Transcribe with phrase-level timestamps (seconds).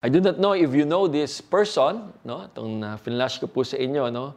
[0.00, 2.48] I do not know if you know this person, no?
[2.48, 4.32] Itong uh, finlash ko po sa inyo, no?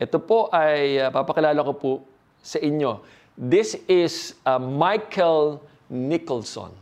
[0.00, 1.92] Ito po ay uh, papakilala ko po
[2.40, 3.04] sa inyo.
[3.36, 5.60] This is uh, Michael
[5.92, 6.72] Nicholson.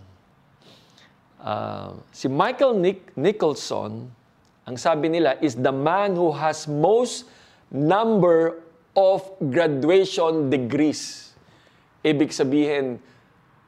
[1.42, 4.06] Uh, si Michael Nick Nicholson,
[4.62, 7.26] ang sabi nila, is the man who has most
[7.74, 8.62] number
[8.94, 11.34] of graduation degrees.
[12.06, 13.02] Ibig sabihin,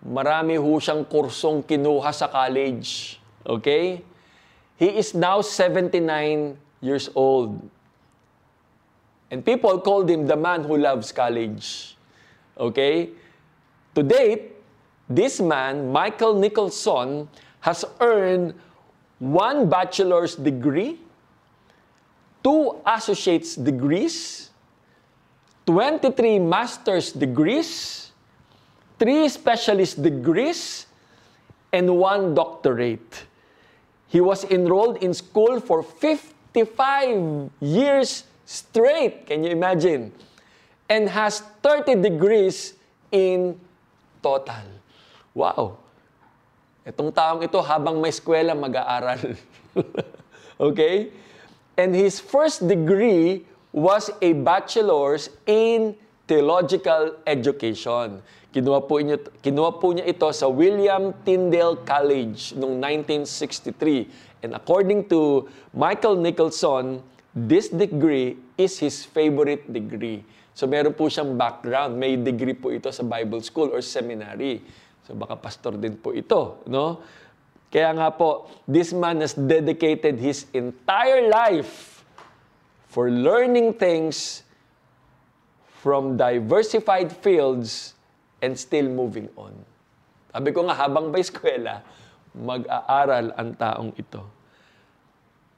[0.06, 3.18] marami ho siyang kursong kinuha sa college.
[3.42, 4.14] Okay?
[4.76, 7.60] He is now 79 years old.
[9.30, 11.96] And people called him the man who loves college.
[12.58, 13.10] Okay?
[13.94, 14.52] To date,
[15.08, 17.28] this man, Michael Nicholson,
[17.60, 18.54] has earned
[19.18, 21.00] one bachelor's degree,
[22.44, 24.50] two associate's degrees,
[25.66, 28.12] 23 master's degrees,
[28.98, 30.86] three specialist degrees,
[31.72, 33.25] and one doctorate.
[34.08, 39.26] He was enrolled in school for 55 years straight.
[39.26, 40.12] Can you imagine?
[40.88, 42.74] And has 30 degrees
[43.10, 43.58] in
[44.22, 44.62] total.
[45.34, 45.78] Wow.
[46.86, 49.34] Itong taong ito, habang may eskwela, mag-aaral.
[50.70, 51.10] okay?
[51.74, 53.42] And his first degree
[53.74, 55.98] was a bachelor's in
[56.30, 58.22] theological education.
[58.56, 64.48] Kinuha po, inyo, kinuha po niya ito sa William Tyndale College noong 1963.
[64.48, 65.44] And according to
[65.76, 67.04] Michael Nicholson,
[67.36, 70.24] this degree is his favorite degree.
[70.56, 72.00] So meron po siyang background.
[72.00, 74.64] May degree po ito sa Bible School or seminary.
[75.04, 76.64] So baka pastor din po ito.
[76.64, 77.04] No?
[77.68, 82.08] Kaya nga po, this man has dedicated his entire life
[82.88, 84.48] for learning things
[85.84, 87.95] from diversified fields
[88.46, 89.50] and still moving on.
[90.30, 91.82] Sabi ko nga, habang ba eskwela,
[92.30, 94.22] mag-aaral ang taong ito.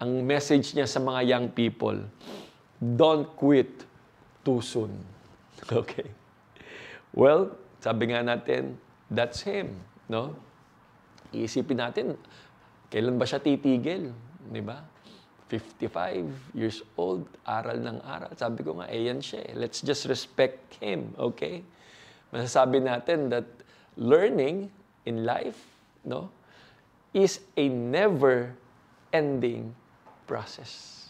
[0.00, 2.00] Ang message niya sa mga young people,
[2.80, 3.84] don't quit
[4.40, 4.96] too soon.
[5.68, 6.08] Okay?
[7.12, 8.78] Well, sabi nga natin,
[9.10, 9.74] that's him.
[10.06, 10.38] No?
[11.34, 12.14] Iisipin natin,
[12.88, 14.14] kailan ba siya titigil?
[14.48, 14.80] Di ba?
[15.50, 18.30] 55 years old, aral ng aral.
[18.38, 19.42] Sabi ko nga, eh yan siya.
[19.50, 19.58] Eh.
[19.58, 21.66] Let's just respect him, okay?
[22.32, 23.48] Masasabi natin that
[23.96, 24.68] learning
[25.08, 25.56] in life
[26.04, 26.28] no,
[27.16, 29.72] is a never-ending
[30.28, 31.08] process.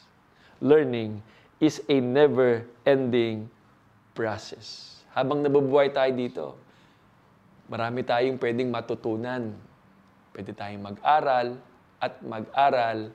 [0.62, 1.18] Learning
[1.58, 3.50] is a never-ending
[4.14, 4.98] process.
[5.14, 6.46] Habang nabubuhay tayo dito,
[7.66, 9.50] marami tayong pwedeng matutunan.
[10.30, 11.58] Pwede tayong mag-aral
[11.98, 13.10] at mag-aral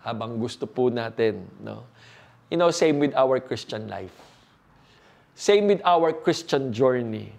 [0.00, 1.44] habang gusto po natin.
[1.60, 1.84] No?
[2.48, 4.14] You know, same with our Christian life.
[5.36, 7.36] Same with our Christian journey.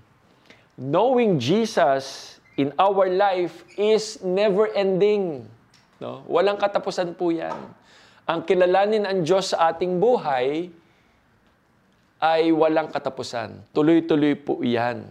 [0.77, 5.49] Knowing Jesus in our life is never ending.
[5.97, 6.21] No?
[6.29, 7.57] Walang katapusan po yan.
[8.29, 10.69] Ang kilalanin ang Diyos sa ating buhay
[12.21, 13.65] ay walang katapusan.
[13.73, 15.09] Tuloy-tuloy po yan.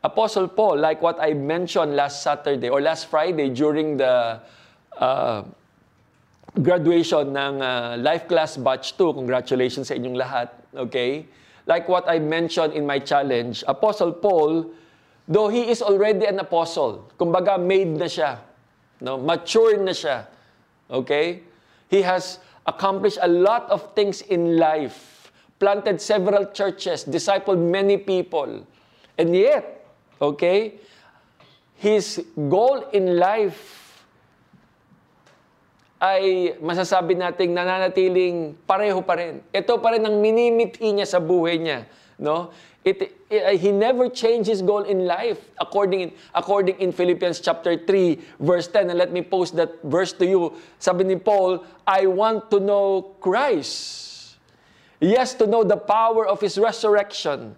[0.00, 4.40] Apostle Paul, like what I mentioned last Saturday or last Friday during the
[4.96, 5.44] uh,
[6.56, 11.28] graduation ng uh, Life Class Batch 2, congratulations sa inyong lahat, okay?
[11.66, 14.70] Like what I mentioned in my challenge, Apostle Paul,
[15.28, 18.38] though he is already an apostle, kumbaga made na siya,
[19.00, 19.18] no?
[19.18, 20.26] mature na siya,
[20.90, 21.42] okay?
[21.88, 28.66] He has accomplished a lot of things in life, planted several churches, discipled many people,
[29.18, 29.86] and yet,
[30.20, 30.74] okay,
[31.76, 33.81] his goal in life
[36.02, 39.38] ay masasabi nating nananatiling pareho pa rin.
[39.54, 41.86] Ito pa rin ang minimithi niya sa buhay niya.
[42.18, 42.50] No?
[42.82, 48.18] It, it, he never changed his goal in life according, according in Philippians chapter 3
[48.42, 48.90] verse 10.
[48.90, 50.58] And let me post that verse to you.
[50.82, 54.34] Sabi ni Paul, I want to know Christ.
[54.98, 57.54] Yes, to know the power of His resurrection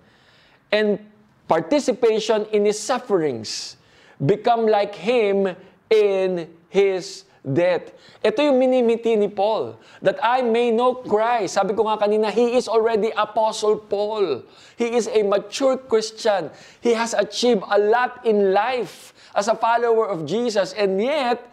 [0.69, 1.01] and
[1.49, 3.81] participation in His sufferings.
[4.21, 5.57] Become like Him
[5.89, 7.93] in His death.
[8.25, 11.61] Ito yung minimiti ni Paul, that I may know Christ.
[11.61, 14.43] Sabi ko nga kanina, he is already Apostle Paul.
[14.81, 16.49] He is a mature Christian.
[16.81, 20.73] He has achieved a lot in life as a follower of Jesus.
[20.73, 21.45] And yet,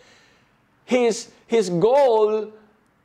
[0.85, 2.51] his, his goal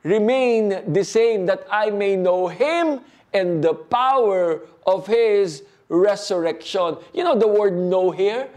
[0.03, 3.01] remain the same, that I may know Him
[3.33, 6.97] and the power of His resurrection.
[7.13, 8.49] You know the word know here?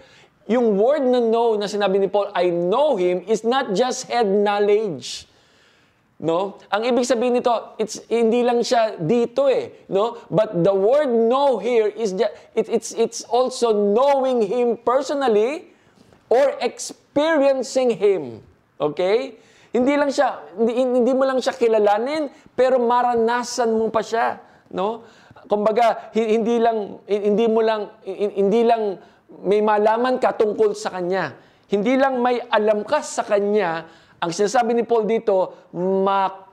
[0.51, 4.27] Yung word na know na sinabi ni Paul, I know Him, is not just head
[4.27, 5.31] knowledge.
[6.21, 6.61] No?
[6.69, 10.21] Ang ibig sabihin nito, it's hindi lang siya dito eh, no?
[10.29, 15.73] But the word know here is just, it, it's it's also knowing him personally
[16.29, 18.45] or experiencing him.
[18.77, 19.41] Okay?
[19.73, 24.45] Hindi lang siya, hindi, hindi mo lang siya kilalanin, pero maranasan mo pa siya.
[24.69, 25.09] No?
[25.49, 29.01] Kumbaga, hindi lang, hindi mo lang, hindi lang
[29.47, 31.39] may malaman ka tungkol sa Kanya.
[31.71, 33.87] Hindi lang may alam ka sa Kanya,
[34.21, 35.71] ang sinasabi ni Paul dito,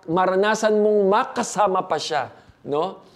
[0.08, 2.32] maranasan mong makasama pa siya.
[2.64, 3.08] No?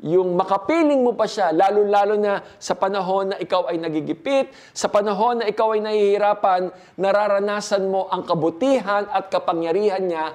[0.00, 5.44] yung makapiling mo pa siya, lalo-lalo na sa panahon na ikaw ay nagigipit, sa panahon
[5.44, 10.32] na ikaw ay nahihirapan, nararanasan mo ang kabutihan at kapangyarihan niya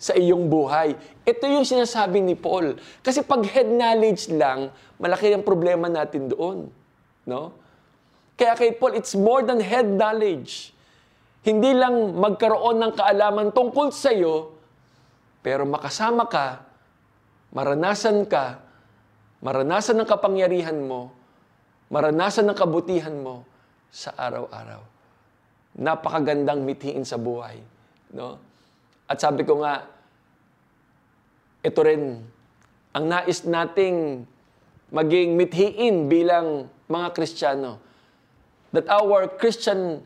[0.00, 0.96] sa iyong buhay.
[1.20, 2.80] Ito yung sinasabi ni Paul.
[3.04, 6.72] Kasi pag head knowledge lang, malaki ang problema natin doon.
[7.28, 7.52] No?
[8.34, 10.74] Kaya kay Paul, it's more than head knowledge.
[11.44, 14.56] Hindi lang magkaroon ng kaalaman tungkol sa iyo,
[15.44, 16.64] pero makasama ka,
[17.52, 18.64] maranasan ka,
[19.44, 21.12] maranasan ng kapangyarihan mo,
[21.92, 23.44] maranasan ng kabutihan mo
[23.92, 24.80] sa araw-araw.
[25.78, 27.60] Napakagandang mithiin sa buhay.
[28.16, 28.40] No?
[29.04, 29.84] At sabi ko nga,
[31.60, 32.24] ito rin,
[32.96, 34.24] ang nais nating
[34.88, 37.83] maging mithiin bilang mga Kristiyano.
[38.74, 40.02] That our Christian,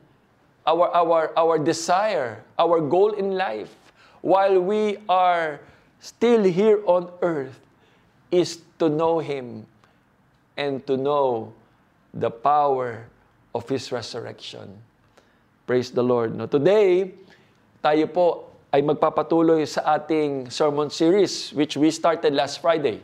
[0.68, 3.72] our, our, our desire, our goal in life,
[4.20, 5.60] while we are
[6.00, 7.56] still here on earth,
[8.30, 9.64] is to know Him
[10.60, 11.56] and to know
[12.12, 13.08] the power
[13.54, 14.68] of His resurrection.
[15.64, 16.36] Praise the Lord.
[16.36, 17.16] No, today,
[17.80, 23.00] tayo po ay magpapatuloy sa ating sermon series which we started last Friday.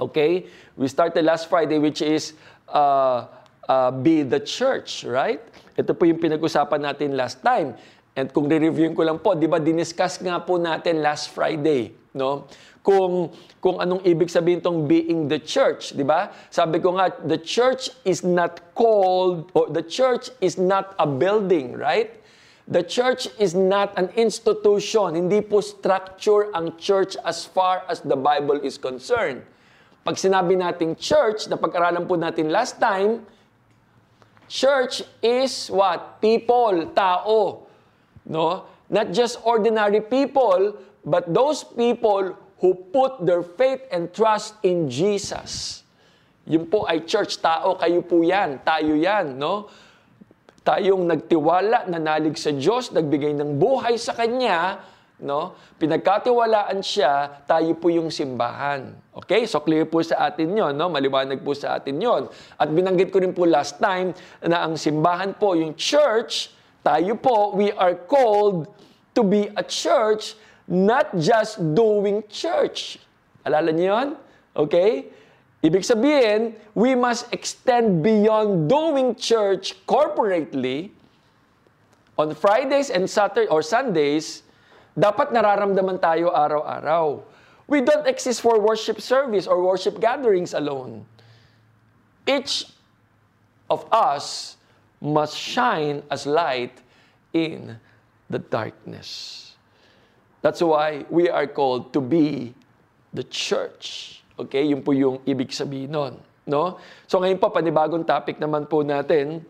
[0.00, 0.48] Okay?
[0.80, 2.32] We started last Friday which is
[2.72, 3.28] uh,
[3.70, 5.38] uh, Be the Church, right?
[5.78, 7.78] Ito po yung pinag-usapan natin last time.
[8.18, 12.50] And kung re-reviewin ko lang po, di ba, diniscuss nga po natin last Friday, no?
[12.80, 13.28] kung
[13.60, 16.32] kung anong ibig sabihin tong being the church, di ba?
[16.48, 21.76] Sabi ko nga, the church is not called or the church is not a building,
[21.76, 22.16] right?
[22.70, 25.18] The church is not an institution.
[25.18, 29.44] Hindi po structure ang church as far as the Bible is concerned.
[30.00, 33.20] Pag sinabi nating church, na pag-aralan po natin last time,
[34.50, 36.18] church is what?
[36.18, 37.70] People, tao.
[38.26, 38.66] No?
[38.90, 40.74] Not just ordinary people,
[41.06, 45.80] but those people who put their faith and trust in Jesus.
[46.50, 49.70] Yun po ay church tao, kayo po yan, tayo yan, no?
[50.60, 54.82] Tayong nagtiwala, nanalig sa Diyos, nagbigay ng buhay sa Kanya,
[55.20, 55.56] no?
[55.78, 58.92] Pinagkatiwalaan siya, tayo po yung simbahan.
[59.14, 59.44] Okay?
[59.44, 60.88] So clear po sa atin 'yon, no?
[60.88, 62.28] Maliwanag po sa atin 'yon.
[62.58, 64.12] At binanggit ko rin po last time
[64.42, 68.68] na ang simbahan po, yung church, tayo po, we are called
[69.12, 70.36] to be a church
[70.70, 73.02] not just doing church.
[73.42, 74.08] Alala niyo yun?
[74.54, 75.10] Okay?
[75.60, 80.94] Ibig sabihin, we must extend beyond doing church corporately
[82.16, 84.46] on Fridays and Saturday or Sundays,
[84.96, 87.22] dapat nararamdaman tayo araw-araw.
[87.70, 91.06] We don't exist for worship service or worship gatherings alone.
[92.26, 92.66] Each
[93.70, 94.58] of us
[94.98, 96.82] must shine as light
[97.32, 97.78] in
[98.26, 99.50] the darkness.
[100.42, 102.54] That's why we are called to be
[103.14, 104.20] the church.
[104.38, 104.66] Okay?
[104.66, 106.14] Yun po yung ibig sabihin nun.
[106.48, 106.80] No?
[107.06, 109.44] So ngayon po, panibagong topic naman po natin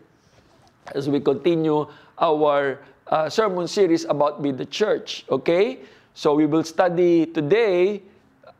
[0.93, 1.87] as we continue
[2.19, 2.77] our
[3.11, 5.25] uh, sermon series about be the church.
[5.29, 5.79] Okay?
[6.13, 8.01] So we will study today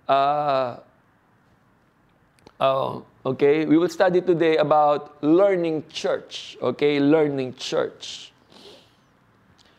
[0.07, 0.77] uh,
[2.59, 6.57] uh, okay, we will study today about learning church.
[6.61, 8.31] Okay, learning church.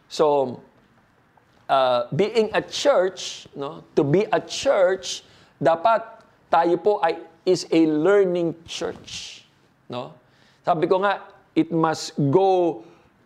[0.08, 0.60] So,
[1.68, 5.22] uh, being a church, no, to be a church,
[5.62, 6.04] dapat
[6.50, 9.42] tayo po ay is a learning church,
[9.88, 10.12] no?
[10.62, 11.22] Sabi ko nga,
[11.58, 12.82] it must go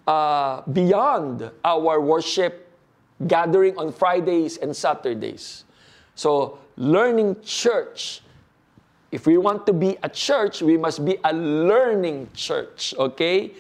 [0.07, 2.71] uh, beyond our worship
[3.27, 5.65] gathering on Fridays and Saturdays.
[6.15, 8.23] So, learning church.
[9.13, 13.55] If we want to be a church, we must be a learning church, okay?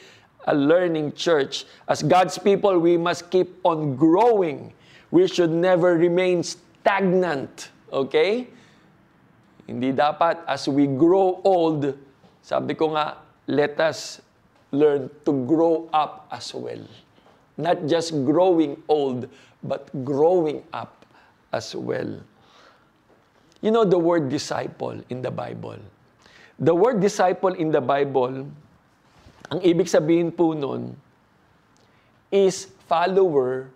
[0.46, 1.64] A learning church.
[1.88, 4.72] As God's people, we must keep on growing
[5.10, 7.70] We should never remain stagnant.
[7.92, 8.50] Okay?
[9.66, 11.94] Hindi dapat as we grow old,
[12.42, 14.22] sabi ko nga, let us
[14.72, 16.82] learn to grow up as well.
[17.56, 19.28] Not just growing old,
[19.62, 21.06] but growing up
[21.52, 22.20] as well.
[23.62, 25.80] You know the word disciple in the Bible.
[26.58, 28.48] The word disciple in the Bible,
[29.50, 30.96] ang ibig sabihin po nun,
[32.32, 33.72] is follower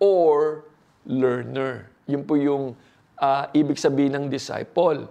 [0.00, 0.64] or
[1.06, 1.88] learner.
[2.06, 2.76] Yun po yung
[3.20, 5.08] uh, ibig sabihin ng disciple.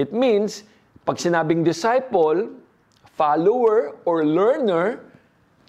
[0.00, 0.64] It means,
[1.04, 2.50] pag sinabing disciple,
[3.16, 5.00] follower, or learner,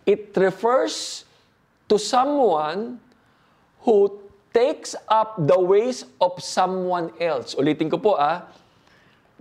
[0.06, 1.26] it refers
[1.90, 3.00] to someone
[3.82, 4.20] who
[4.54, 7.56] takes up the ways of someone else.
[7.56, 8.48] Ulitin ko po ah.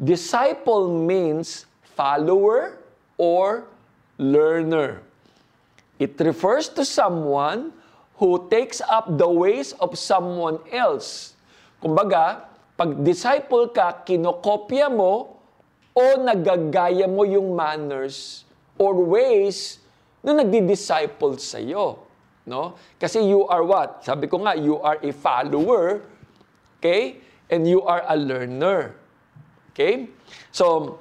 [0.00, 2.80] Disciple means follower
[3.20, 3.68] or
[4.18, 5.04] learner.
[6.00, 7.70] It refers to someone
[8.18, 11.38] who takes up the ways of someone else.
[11.78, 15.31] Kumbaga, pag disciple ka, kinokopya mo
[15.92, 18.48] o nagagaya mo yung manners
[18.80, 19.78] or ways
[20.24, 22.00] na nagdi-disciple sa iyo.
[22.48, 22.74] No?
[22.98, 24.02] Kasi you are what?
[24.02, 26.02] Sabi ko nga, you are a follower,
[26.80, 27.22] okay?
[27.52, 28.96] And you are a learner.
[29.70, 30.10] Okay?
[30.50, 30.98] So,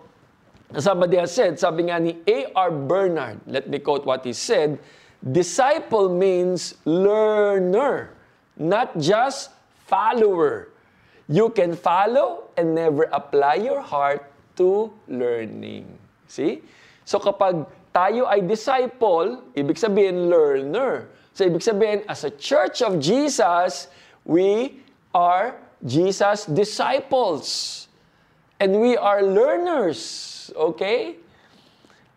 [0.78, 2.70] somebody has said, sabi nga ni A.R.
[2.70, 4.78] Bernard, let me quote what he said,
[5.24, 8.14] disciple means learner,
[8.58, 9.52] not just
[9.88, 10.70] follower.
[11.32, 14.28] You can follow and never apply your heart
[14.62, 15.90] to learning.
[16.30, 16.62] See?
[17.02, 21.10] So kapag tayo ay disciple, ibig sabihin learner.
[21.34, 23.90] So ibig sabihin, as a church of Jesus,
[24.22, 24.78] we
[25.18, 27.90] are Jesus' disciples.
[28.62, 30.54] And we are learners.
[30.54, 31.18] Okay?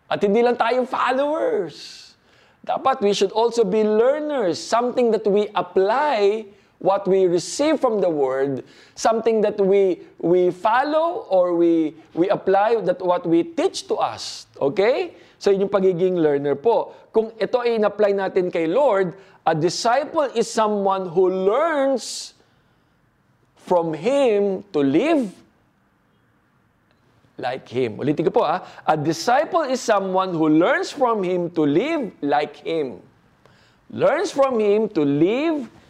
[0.05, 2.13] At hindi lang tayo followers.
[2.61, 4.61] Dapat we should also be learners.
[4.61, 6.45] Something that we apply
[6.85, 8.61] what we receive from the word,
[8.93, 14.45] something that we we follow or we we apply that what we teach to us.
[14.61, 15.17] Okay?
[15.41, 16.93] So yun yung pagiging learner po.
[17.09, 22.37] Kung ito ay in-apply natin kay Lord, a disciple is someone who learns
[23.65, 25.33] from Him to live
[27.37, 27.97] like Him.
[27.99, 28.63] Ulitin ko po ah.
[28.87, 33.01] A disciple is someone who learns from Him to live like Him.
[33.91, 35.84] Learns from Him to live like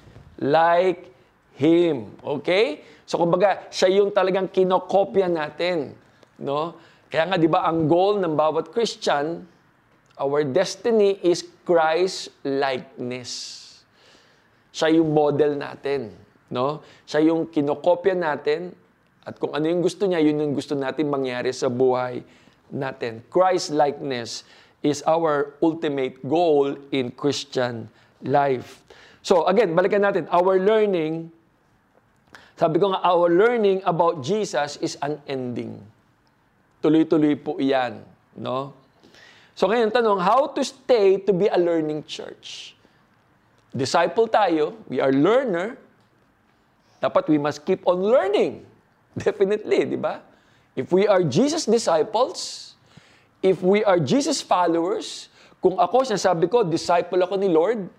[1.55, 2.11] Him.
[2.19, 2.83] Okay?
[3.07, 5.95] So kumbaga, siya yung talagang kinokopya natin.
[6.41, 6.75] No?
[7.07, 9.47] Kaya nga, di ba, ang goal ng bawat Christian,
[10.19, 13.31] our destiny is Christ-likeness.
[14.75, 16.11] Siya yung model natin.
[16.51, 16.83] No?
[17.07, 18.75] Siya yung kinokopya natin.
[19.25, 22.21] At kung ano yung gusto niya, yun yung gusto natin mangyari sa buhay
[22.69, 23.25] natin.
[23.31, 24.45] Christ-likeness
[24.85, 27.89] is our ultimate goal in Christian
[28.21, 28.84] life.
[29.25, 30.29] So again, balikan natin.
[30.29, 31.33] Our learning,
[32.53, 35.81] sabi ko nga, our learning about Jesus is unending.
[36.85, 38.05] Tuloy-tuloy po iyan.
[38.37, 38.77] No?
[39.57, 42.77] So ngayon, tanong, how to stay to be a learning church?
[43.73, 45.73] Disciple tayo, we are learner,
[47.01, 48.61] dapat we must keep on learning.
[49.17, 50.21] Definitely, di ba?
[50.77, 52.77] If we are Jesus disciples,
[53.41, 55.33] if we are Jesus followers,
[55.65, 57.89] kung ako, sinasabi ko, disciple ako ni Lord,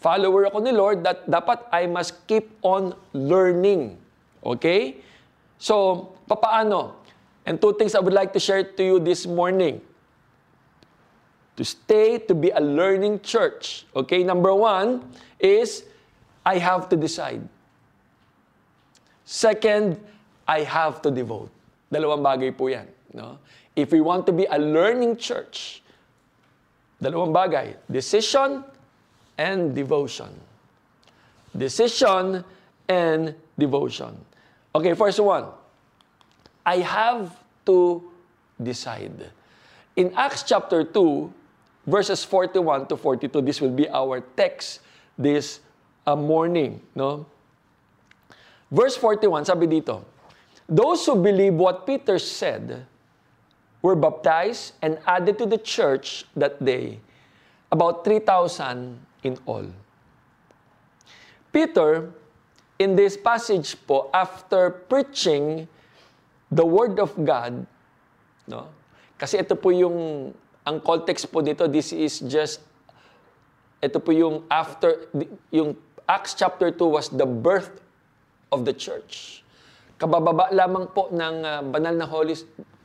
[0.00, 3.96] follower ako ni Lord, that dapat I must keep on learning.
[4.44, 5.00] Okay?
[5.58, 6.94] So, papaano?
[7.46, 9.80] And two things I would like to share to you this morning.
[11.56, 13.86] To stay to be a learning church.
[13.96, 14.22] Okay?
[14.22, 15.02] Number one
[15.40, 15.84] is,
[16.44, 17.42] I have to decide.
[19.24, 19.98] Second,
[20.46, 21.50] I have to devote.
[21.90, 22.86] Dalawang bagay po yan.
[23.10, 23.38] No?
[23.74, 25.82] If we want to be a learning church,
[27.02, 27.74] dalawang bagay.
[27.90, 28.62] Decision
[29.38, 30.32] and devotion.
[31.56, 32.44] Decision
[32.88, 34.16] and devotion.
[34.74, 35.46] Okay, first one.
[36.64, 37.32] I have
[37.66, 38.02] to
[38.62, 39.30] decide.
[39.94, 41.32] In Acts chapter 2,
[41.86, 44.80] verses 41 to 42, this will be our text
[45.16, 45.60] this
[46.06, 46.80] uh, morning.
[46.94, 47.26] No?
[48.70, 50.02] Verse 41, sabi dito,
[50.68, 52.84] Those who believe what Peter said
[53.80, 56.98] were baptized and added to the church that day,
[57.70, 59.66] about 3,000 in all.
[61.52, 62.12] Peter,
[62.78, 65.66] in this passage po, after preaching
[66.52, 67.66] the Word of God,
[68.46, 68.68] no?
[69.16, 70.30] kasi ito po yung,
[70.62, 72.60] ang context po dito, this is just,
[73.80, 75.08] ito po yung after,
[75.50, 75.74] yung
[76.06, 77.82] Acts chapter 2 was the birth
[78.54, 79.42] of the church.
[79.98, 82.36] Kabababa lamang po ng uh, banal na Holy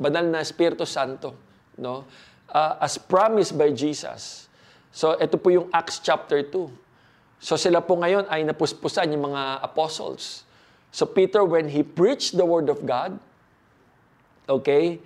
[0.01, 1.35] banal na Espiritu Santo,
[1.77, 2.07] no?
[2.49, 4.49] Uh, as promised by Jesus.
[4.91, 6.67] So ito po yung Acts chapter 2.
[7.41, 10.43] So sila po ngayon ay napuspusan yung mga apostles.
[10.91, 13.15] So Peter when he preached the word of God,
[14.45, 14.99] okay?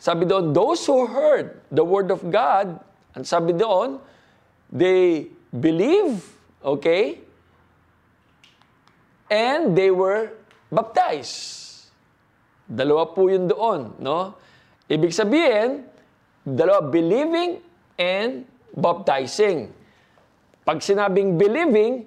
[0.00, 2.80] Sabi doon, those who heard the word of God,
[3.12, 4.00] and sabi doon,
[4.72, 6.22] they believe,
[6.64, 7.20] okay?
[9.28, 10.32] And they were
[10.72, 11.68] baptized.
[12.64, 14.38] Dalawa po yun doon, no?
[14.88, 15.84] Ibig sabihin,
[16.46, 17.60] dalawa, believing
[17.98, 19.74] and baptizing.
[20.62, 22.06] Pag sinabing believing,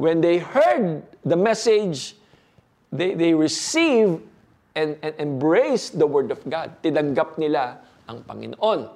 [0.00, 2.16] when they heard the message,
[2.90, 4.18] they, they receive
[4.74, 6.72] and, and embrace the Word of God.
[6.82, 8.90] Tinanggap nila ang Panginoon.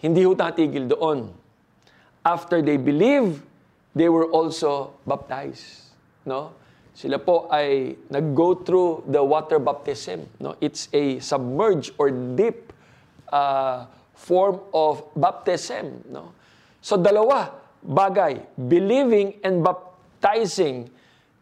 [0.00, 1.44] Hindi ho tatigil doon.
[2.24, 3.44] after they believe,
[3.94, 5.92] they were also baptized.
[6.24, 6.56] No?
[6.96, 10.24] Sila po ay nag-go through the water baptism.
[10.40, 10.56] No?
[10.60, 12.72] It's a submerged or deep
[13.28, 13.84] uh,
[14.14, 16.02] form of baptism.
[16.08, 16.32] No?
[16.80, 17.50] So dalawa,
[17.84, 20.88] bagay, believing and baptizing,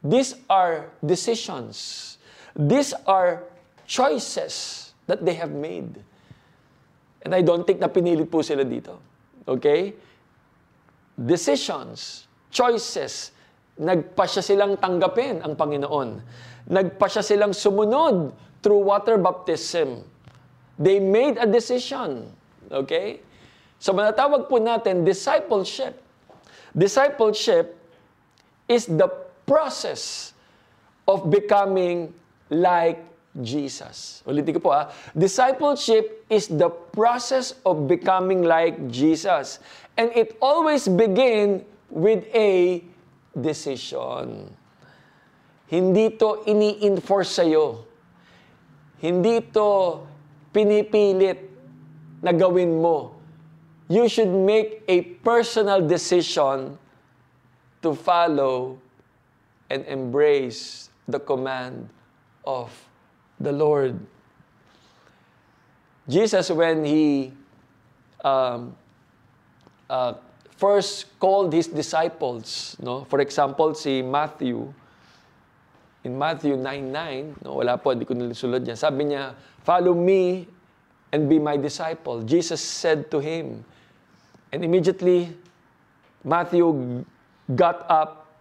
[0.03, 2.19] these are decisions.
[2.57, 3.45] These are
[3.87, 6.03] choices that they have made.
[7.23, 8.99] And I don't think na pinilit po sila dito.
[9.47, 9.95] Okay?
[11.15, 13.31] Decisions, choices,
[13.79, 16.19] nagpasya silang tanggapin ang Panginoon.
[16.67, 20.03] Nagpasya silang sumunod through water baptism.
[20.79, 22.27] They made a decision.
[22.73, 23.21] Okay?
[23.77, 26.01] So manatawag po natin discipleship.
[26.73, 27.77] Discipleship
[28.65, 29.11] is the
[29.45, 30.33] process
[31.05, 32.15] of becoming
[32.49, 33.03] like
[33.41, 34.21] Jesus.
[34.25, 34.93] Ulitin ko po ah.
[35.17, 39.61] Discipleship is the process of becoming like Jesus.
[39.97, 42.81] And it always begin with a
[43.37, 44.53] decision.
[45.69, 47.85] Hindi to ini-enforce sa'yo.
[49.01, 50.01] Hindi to
[50.53, 51.52] pinipilit
[52.23, 53.19] na gawin mo.
[53.91, 56.79] You should make a personal decision
[57.83, 58.79] to follow
[59.69, 61.91] and embrace the command
[62.47, 62.71] of
[63.43, 63.99] the Lord.
[66.09, 67.33] Jesus, when he
[68.25, 68.75] um,
[69.91, 70.15] uh,
[70.57, 73.05] first called his disciples, no?
[73.11, 74.73] For example, si Matthew,
[76.05, 77.59] in Matthew 9.9, no?
[77.59, 78.79] wala po, hindi ko nilisulod yan.
[78.79, 79.35] Sabi niya,
[79.67, 80.47] follow me
[81.13, 82.25] and be my disciple.
[82.25, 83.63] Jesus said to him,
[84.51, 85.37] and immediately,
[86.25, 87.05] Matthew
[87.55, 88.33] got up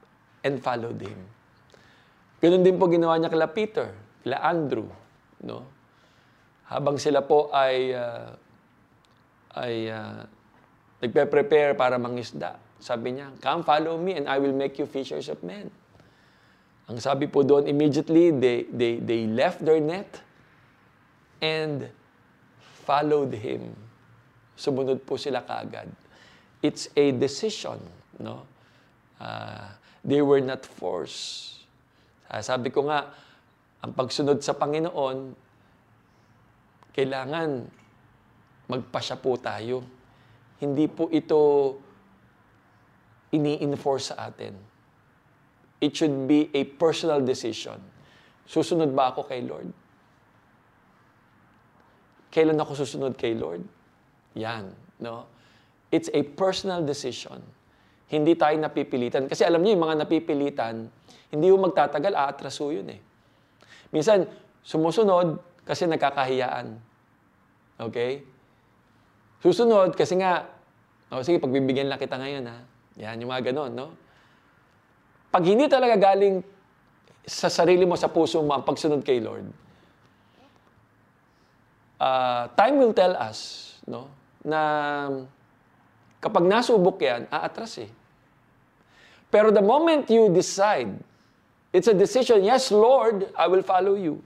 [0.44, 1.20] and followed him.
[2.42, 3.94] Ganun din po ginawa niya kila Peter,
[4.26, 4.88] kila Andrew,
[5.46, 5.68] no?
[6.72, 8.32] Habang sila po ay uh,
[9.60, 10.24] ay uh,
[11.04, 12.56] nagpe-prepare para mangisda.
[12.82, 15.70] Sabi niya, come follow me and I will make you fishers of men.
[16.90, 20.22] Ang sabi po doon, immediately they, they, they left their net
[21.42, 21.90] and
[22.82, 23.74] followed him.
[24.58, 25.90] Sumunod po sila kaagad.
[26.62, 27.82] It's a decision,
[28.22, 28.46] no?
[29.22, 29.70] Uh,
[30.06, 31.66] they were not forced.
[32.30, 33.10] Uh, sabi ko nga,
[33.82, 35.34] ang pagsunod sa Panginoon,
[36.94, 37.66] kailangan
[38.70, 40.02] magpasya po tayo
[40.62, 41.74] hindi po ito
[43.34, 44.54] ini-enforce sa atin.
[45.82, 47.82] It should be a personal decision.
[48.46, 49.74] Susunod ba ako kay Lord?
[52.32, 53.62] Kailan ako susunod kay Lord?
[54.40, 54.72] Yan,
[55.04, 55.28] no?
[55.92, 57.44] It's a personal decision.
[58.08, 59.28] Hindi tayo napipilitan.
[59.28, 60.88] Kasi alam niyo, yung mga napipilitan,
[61.32, 63.00] hindi yung magtatagal, aatraso yun eh.
[63.92, 64.24] Minsan,
[64.64, 66.80] sumusunod kasi nagkakahiyaan.
[67.76, 68.24] Okay?
[69.44, 70.48] Susunod, kasi nga,
[71.12, 72.58] oh, sige, pagbibigyan lang kita ngayon, ha?
[73.00, 73.88] Yan, yung mga ganon, no?
[75.32, 76.44] Pag hindi talaga galing
[77.24, 79.48] sa sarili mo, sa puso mo, ang pagsunod kay Lord,
[82.02, 84.10] uh, time will tell us, no?
[84.42, 84.62] Na
[86.18, 87.92] kapag nasubok yan, aatras eh.
[89.30, 90.92] Pero the moment you decide,
[91.72, 94.20] it's a decision, yes, Lord, I will follow you.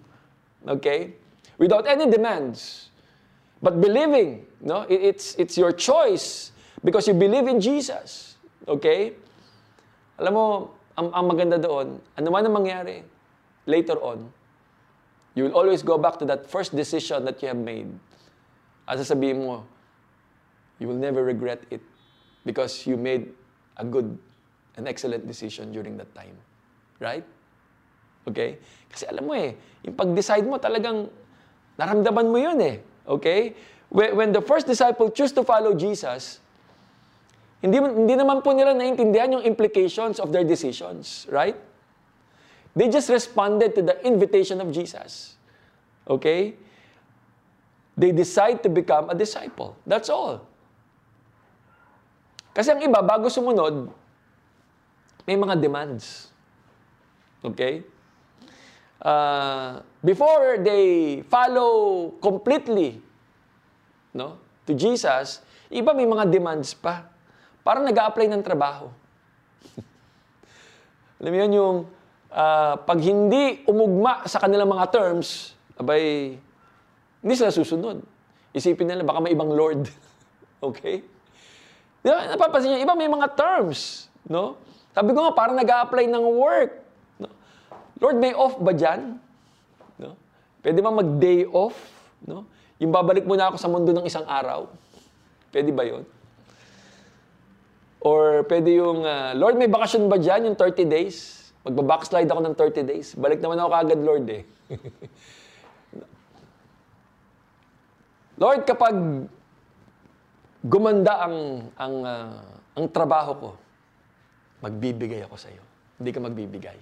[0.65, 1.13] Okay?
[1.59, 2.89] Without any demands.
[3.61, 4.88] But believing, no?
[4.89, 6.51] It's, it's your choice
[6.83, 8.35] because you believe in Jesus.
[8.67, 9.13] Okay?
[10.17, 10.47] Alam mo,
[10.97, 13.03] ang, ang maganda doon, ano man ang mangyari,
[13.67, 14.25] later on,
[15.36, 17.91] you will always go back to that first decision that you have made.
[18.88, 19.67] At sasabihin mo,
[20.80, 21.84] you will never regret it
[22.48, 23.36] because you made
[23.78, 24.17] a good,
[24.80, 26.39] an excellent decision during that time.
[27.00, 27.28] Right?
[28.26, 28.58] Okay?
[28.88, 31.12] Kasi alam mo eh, yung pag-decide mo talagang
[31.76, 32.80] naramdaman mo yun eh.
[33.04, 33.54] Okay?
[33.91, 36.39] When the first disciple choose to follow Jesus,
[37.60, 41.56] hindi, hindi naman po nila naintindihan yung implications of their decisions, right?
[42.75, 45.39] They just responded to the invitation of Jesus.
[46.07, 46.59] Okay?
[47.95, 49.79] They decide to become a disciple.
[49.88, 50.43] That's all.
[52.51, 53.88] Kasi ang iba, bago sumunod,
[55.23, 56.27] may mga demands.
[57.39, 57.88] Okay?
[59.05, 63.01] uh, before they follow completely
[64.15, 67.05] no, to Jesus, iba may mga demands pa.
[67.61, 68.89] Parang nag apply ng trabaho.
[71.19, 71.77] Alam mo yun, yung
[72.36, 76.36] uh, pag hindi umugma sa kanilang mga terms, abay,
[77.24, 78.04] hindi sila susunod.
[78.52, 79.88] Isipin nila, baka may ibang Lord.
[80.67, 81.02] okay?
[82.04, 84.12] Di ba, napapansin niyo, iba may mga terms.
[84.28, 84.60] No?
[84.91, 86.86] Sabi ko nga, parang nag apply ng work.
[87.95, 89.15] Lord, may off ba dyan?
[89.95, 90.19] No?
[90.60, 91.76] Pwede ba mag-day off?
[92.28, 92.43] No?
[92.78, 94.67] Yung babalik muna ako sa mundo ng isang araw?
[95.56, 96.04] Pwede ba yon?
[98.04, 101.44] Or pwede yung, ah, Lord, may bakasyon ba dyan, yung 30 days?
[101.65, 103.17] Magbabackslide ako ng 30 days.
[103.17, 104.45] Balik naman ako kagad, Lord eh.
[108.41, 108.95] Lord, kapag
[110.62, 112.41] gumanda ang ang ah,
[112.75, 113.49] ang trabaho ko,
[114.62, 115.63] magbibigay ako sa iyo.
[115.97, 116.78] Hindi ka magbibigay.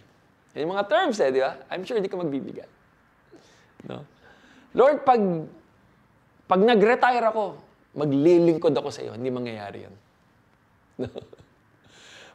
[0.58, 1.54] Yan yung mga terms eh, di ba?
[1.70, 2.70] I'm sure hindi ka magbibigay.
[3.88, 4.04] No?
[4.74, 5.22] Lord, pag
[6.50, 7.56] pag nag-retire ako,
[7.94, 9.14] maglilingkod ako sa iyo.
[9.16, 9.96] Hindi mangyayari yan.
[10.94, 11.10] No?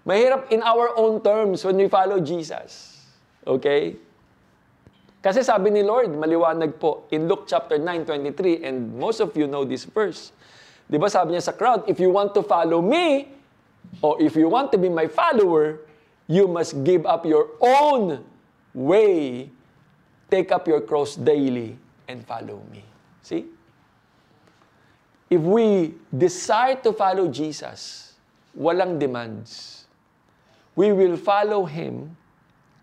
[0.07, 3.03] Mahirap in our own terms when we follow Jesus.
[3.47, 3.97] Okay?
[5.19, 9.51] Kasi sabi ni Lord, maliwanag po, in Luke chapter 9, 23, and most of you
[9.51, 10.31] know this verse.
[10.89, 13.29] Di ba sabi niya sa crowd, if you want to follow me,
[14.01, 15.83] or if you want to be my follower,
[16.31, 18.23] you must give up your own
[18.73, 19.51] way,
[20.31, 22.85] take up your cross daily, and follow me.
[23.21, 23.45] See?
[25.29, 28.15] If we decide to follow Jesus,
[28.57, 29.78] walang demands.
[30.79, 32.15] We will follow Him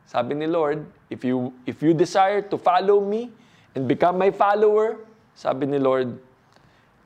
[0.05, 3.33] sabi ni Lord, if you, if you desire to follow me
[3.73, 5.01] and become my follower,
[5.33, 6.13] sabi ni Lord,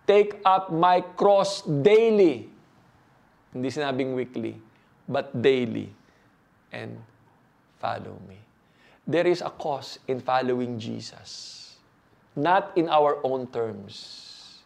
[0.05, 2.51] take up my cross daily.
[3.55, 4.59] Hindi sinabing weekly,
[5.07, 5.89] but daily.
[6.69, 7.01] And
[7.81, 8.37] follow me.
[9.09, 11.73] There is a cost in following Jesus.
[12.37, 14.61] Not in our own terms,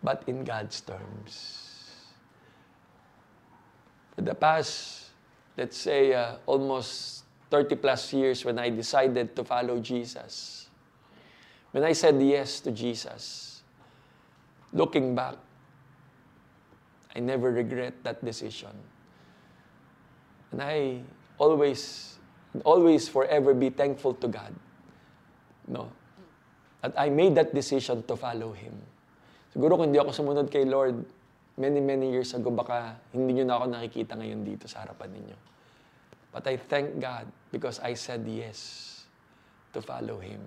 [0.00, 1.59] but in God's terms.
[4.20, 5.00] The past
[5.60, 10.68] let's say, uh, almost 30 plus years when I decided to follow Jesus.
[11.72, 13.62] When I said yes to Jesus,
[14.72, 15.36] looking back,
[17.14, 18.72] I never regret that decision.
[20.52, 21.02] And I
[21.38, 22.18] always,
[22.64, 24.54] always forever be thankful to God.
[25.68, 25.92] No?
[26.80, 28.74] That I made that decision to follow Him.
[29.52, 31.04] Siguro kung hindi ako sumunod kay Lord,
[31.58, 35.38] many, many years ago, baka hindi nyo na ako nakikita ngayon dito sa harapan ninyo.
[36.30, 38.86] But I thank God because I said yes
[39.74, 40.38] to follow Him.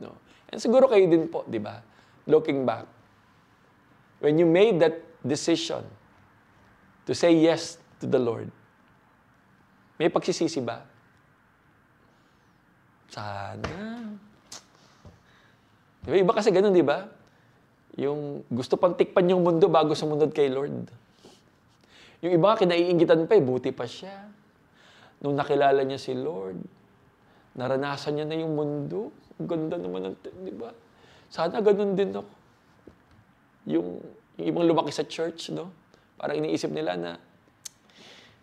[0.00, 0.16] No?
[0.48, 1.84] And siguro kayo din po, di ba?
[2.24, 2.88] Looking back,
[4.24, 5.84] when you made that decision
[7.04, 8.48] to say yes to the Lord,
[10.00, 10.80] may pagsisisi ba?
[13.12, 14.08] Sana.
[16.00, 16.16] Di ba?
[16.16, 17.19] Iba kasi ganun, di ba?
[17.98, 20.86] Yung gusto pang tikpan yung mundo bago sumunod kay Lord.
[22.20, 24.28] Yung iba kinaiingitan pa eh, buti pa siya.
[25.24, 26.60] Nung nakilala niya si Lord,
[27.56, 29.10] naranasan niya na yung mundo.
[29.40, 30.70] Ang ganda naman ng, di ba?
[31.32, 32.32] Sana ganun din ako.
[33.68, 33.88] Yung,
[34.36, 35.72] yung ibang lumaki sa church, no?
[36.20, 37.12] Parang iniisip nila na,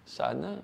[0.06, 0.58] sana,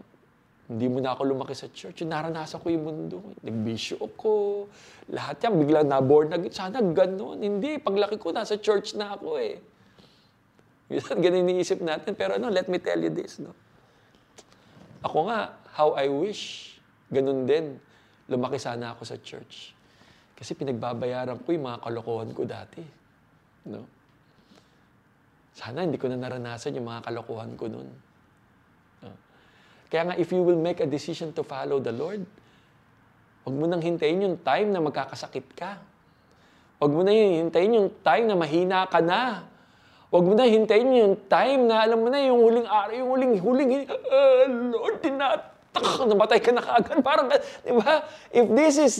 [0.73, 2.01] hindi mo na ako lumaki sa church.
[2.01, 3.21] Naranasan ko yung mundo.
[3.45, 4.65] Nagbisyo ako.
[5.13, 6.41] Lahat yan, biglang na-board na.
[6.49, 7.37] Sana ganun.
[7.37, 9.61] Hindi, paglaki ko, nasa church na ako eh.
[10.89, 12.17] Ganun iniisip natin.
[12.17, 13.53] Pero ano, let me tell you this, no?
[15.05, 16.73] Ako nga, how I wish,
[17.13, 17.77] ganun din,
[18.25, 19.77] lumaki sana ako sa church.
[20.33, 22.81] Kasi pinagbabayaran ko yung mga kalokohan ko dati.
[23.69, 23.85] No?
[25.53, 27.89] Sana hindi ko na naranasan yung mga kalokohan ko noon.
[29.93, 32.25] Kaya nga, if you will make a decision to follow the Lord,
[33.45, 35.77] huwag mo nang hintayin yung time na magkakasakit ka.
[36.81, 39.45] Huwag mo nang hintayin yung time na mahina ka na.
[40.09, 43.33] Huwag mo na hintayin yung time na, alam mo na, yung huling araw, yung huling,
[43.37, 45.53] huling, uh, Lord, tinatak,
[46.09, 46.97] namatay ka na kaagad.
[47.05, 47.29] Parang,
[47.61, 48.01] di ba?
[48.33, 48.93] If this is,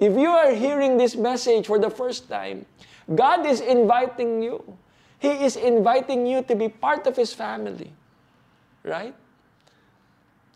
[0.00, 2.64] if you are hearing this message for the first time,
[3.04, 4.64] God is inviting you.
[5.20, 7.92] He is inviting you to be part of His family.
[8.80, 9.12] Right?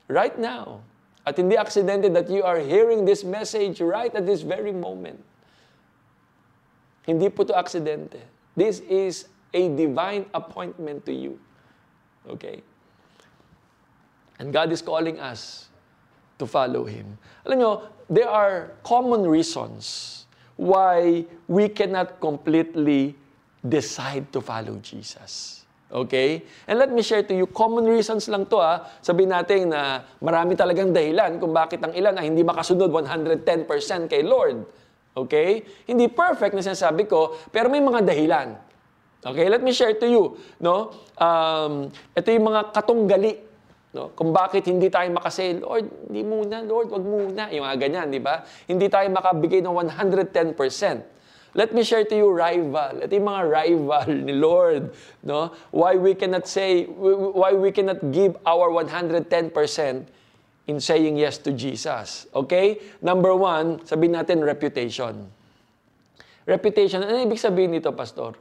[0.09, 0.83] Right now.
[1.25, 5.23] At hindi aksidente that you are hearing this message right at this very moment.
[7.07, 8.19] Hindi po to aksidente.
[8.57, 11.39] This is a divine appointment to you.
[12.29, 12.63] Okay?
[14.39, 15.69] And God is calling us
[16.39, 17.19] to follow Him.
[17.47, 17.73] Alam nyo,
[18.11, 23.15] there are common reasons why we cannot completely
[23.63, 25.62] decide to follow Jesus.
[25.93, 26.41] Okay?
[26.65, 28.89] And let me share to you, common reasons lang to ah.
[29.05, 34.25] Sabihin natin na marami talagang dahilan kung bakit ang ilan ay hindi makasunod 110% kay
[34.25, 34.65] Lord.
[35.13, 35.61] Okay?
[35.85, 38.73] Hindi perfect na sinasabi ko, pero may mga dahilan.
[39.23, 40.91] Okay, let me share to you, no?
[41.15, 43.39] Um, ito yung mga katunggali,
[43.95, 44.11] no?
[44.19, 47.47] Kung bakit hindi tayo makasay, Lord, hindi muna, Lord, wag muna.
[47.55, 48.43] Yung mga ganyan, di ba?
[48.67, 51.12] Hindi tayo makabigay ng 110%.
[51.53, 53.05] Let me share to you rival.
[53.05, 55.53] Ito yung mga rival ni Lord, no?
[55.69, 59.21] Why we cannot say, why we cannot give our 110%
[60.67, 62.27] in saying yes to Jesus.
[62.33, 62.81] Okay?
[63.05, 65.29] Number one, sabihin natin reputation.
[66.49, 68.33] Reputation, ano ibig sabihin nito, Pastor?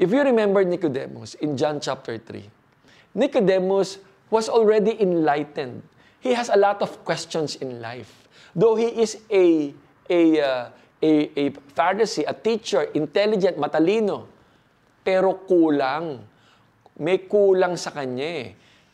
[0.00, 2.48] If you remember Nicodemus in John chapter 3,
[3.14, 4.00] Nicodemus
[4.32, 5.84] was already enlightened.
[6.24, 8.28] He has a lot of questions in life.
[8.56, 9.74] Though he is a
[10.10, 10.64] a uh,
[11.00, 14.28] a, a Pharisee, a teacher, intelligent, matalino,
[15.00, 16.20] pero kulang.
[17.00, 18.48] May kulang sa kanya eh.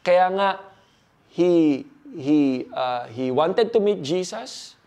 [0.07, 0.49] Kaya nga
[1.35, 1.83] he
[2.15, 4.79] he uh, he wanted to meet Jesus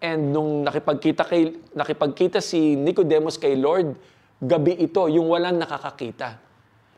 [0.00, 3.92] and nung nakipagkita kay nakipagkita si Nicodemus kay Lord,
[4.40, 6.40] gabi ito, yung walang nakakakita.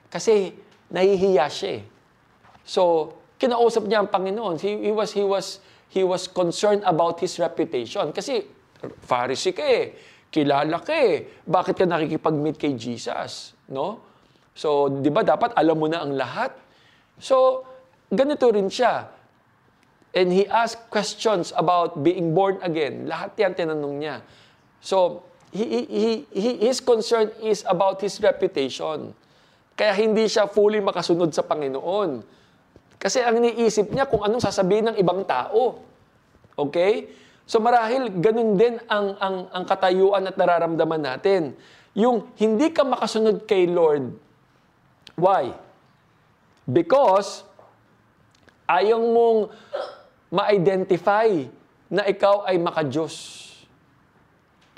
[0.06, 0.54] Kasi
[0.92, 1.82] nahihiya siya eh.
[2.62, 4.60] So, kinausap niya ang Panginoon.
[4.60, 5.46] He, he was he was
[5.90, 8.46] he was concerned about his reputation kasi
[9.04, 9.92] Pharisee ka eh,
[10.32, 11.42] kilala ka eh.
[11.44, 14.00] Bakit ka nakikipag-meet kay Jesus, no?
[14.56, 16.52] So, 'di ba dapat alam mo na ang lahat?
[17.20, 17.64] So,
[18.10, 19.08] ganito rin siya.
[20.10, 23.06] And he asked questions about being born again.
[23.06, 24.16] Lahat 'yan tinanong niya.
[24.80, 29.12] So, he, he, he, his concern is about his reputation.
[29.76, 32.20] Kaya hindi siya fully makasunod sa Panginoon.
[33.00, 35.80] Kasi ang iniisip niya kung anong sasabihin ng ibang tao.
[36.52, 37.08] Okay?
[37.50, 41.58] So marahil ganun din ang, ang, ang katayuan at nararamdaman natin.
[41.98, 44.14] Yung hindi ka makasunod kay Lord.
[45.18, 45.50] Why?
[46.62, 47.42] Because
[48.70, 49.50] ayaw mong
[50.30, 51.50] ma-identify
[51.90, 53.50] na ikaw ay makajos.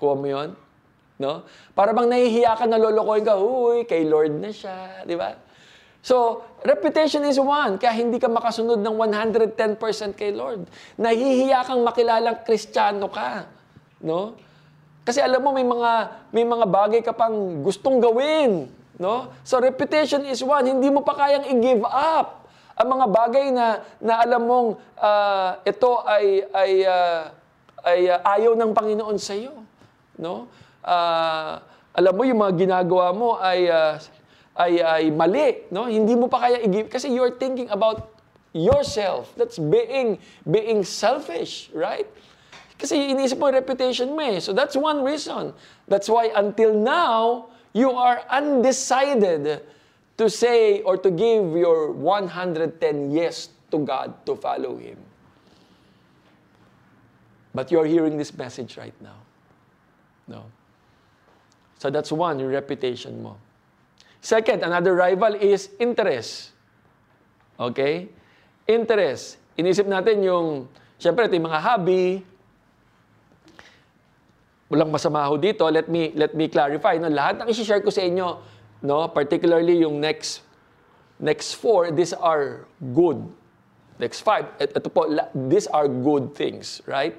[0.00, 0.56] Kuha mo yun?
[1.20, 1.44] No?
[1.76, 5.04] Para bang nahihiya ka, nalolokohin ka, uy, kay Lord na siya.
[5.04, 5.36] Di ba?
[6.02, 8.94] So, reputation is one, kaya hindi ka makasunod ng
[9.54, 10.66] 110% kay Lord.
[10.98, 13.46] Nahihiya kang makilalang kristyano ka.
[14.02, 14.34] No?
[15.06, 15.92] Kasi alam mo, may mga,
[16.34, 18.66] may mga bagay ka pang gustong gawin.
[18.98, 19.30] No?
[19.46, 24.14] So, reputation is one, hindi mo pa kayang i-give up ang mga bagay na, na
[24.26, 27.22] alam mong uh, ito ay, ay, uh,
[27.84, 29.54] ay uh, ayaw ng Panginoon sa iyo.
[30.18, 30.50] No?
[30.82, 31.62] Uh,
[31.94, 34.00] alam mo, yung mga ginagawa mo ay uh,
[34.56, 35.68] ay, ay mali.
[35.72, 35.88] No?
[35.88, 36.88] Hindi mo pa kaya i-give.
[36.92, 38.12] Kasi you're thinking about
[38.52, 39.32] yourself.
[39.36, 42.06] That's being, being selfish, right?
[42.76, 44.42] Kasi iniisip mo yung reputation mo eh.
[44.42, 45.54] So that's one reason.
[45.86, 49.62] That's why until now, you are undecided
[50.18, 52.74] to say or to give your 110
[53.10, 54.98] yes to God to follow Him.
[57.54, 59.16] But you're hearing this message right now.
[60.28, 60.44] No?
[61.78, 63.36] So that's one, your reputation mo.
[64.22, 66.54] Second, another rival is interest.
[67.58, 68.06] Okay?
[68.70, 69.34] Interest.
[69.58, 72.22] Inisip natin yung, syempre, ito yung mga hobby.
[74.70, 75.66] Walang masama ho dito.
[75.66, 77.02] Let me, let me clarify.
[77.02, 77.10] No?
[77.10, 78.38] Lahat ng isi-share ko sa inyo,
[78.86, 79.10] no?
[79.10, 80.46] particularly yung next,
[81.18, 83.26] next four, these are good.
[83.98, 85.10] Next five, ito po,
[85.50, 87.18] these are good things, right?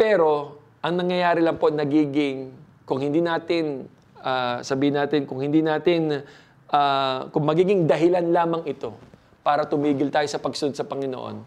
[0.00, 2.52] Pero, ang nangyayari lang po, nagiging,
[2.84, 3.88] kung hindi natin
[4.24, 6.24] uh, sabihin natin, kung hindi natin,
[6.72, 8.96] uh, kung magiging dahilan lamang ito
[9.44, 11.44] para tumigil tayo sa pagsunod sa Panginoon,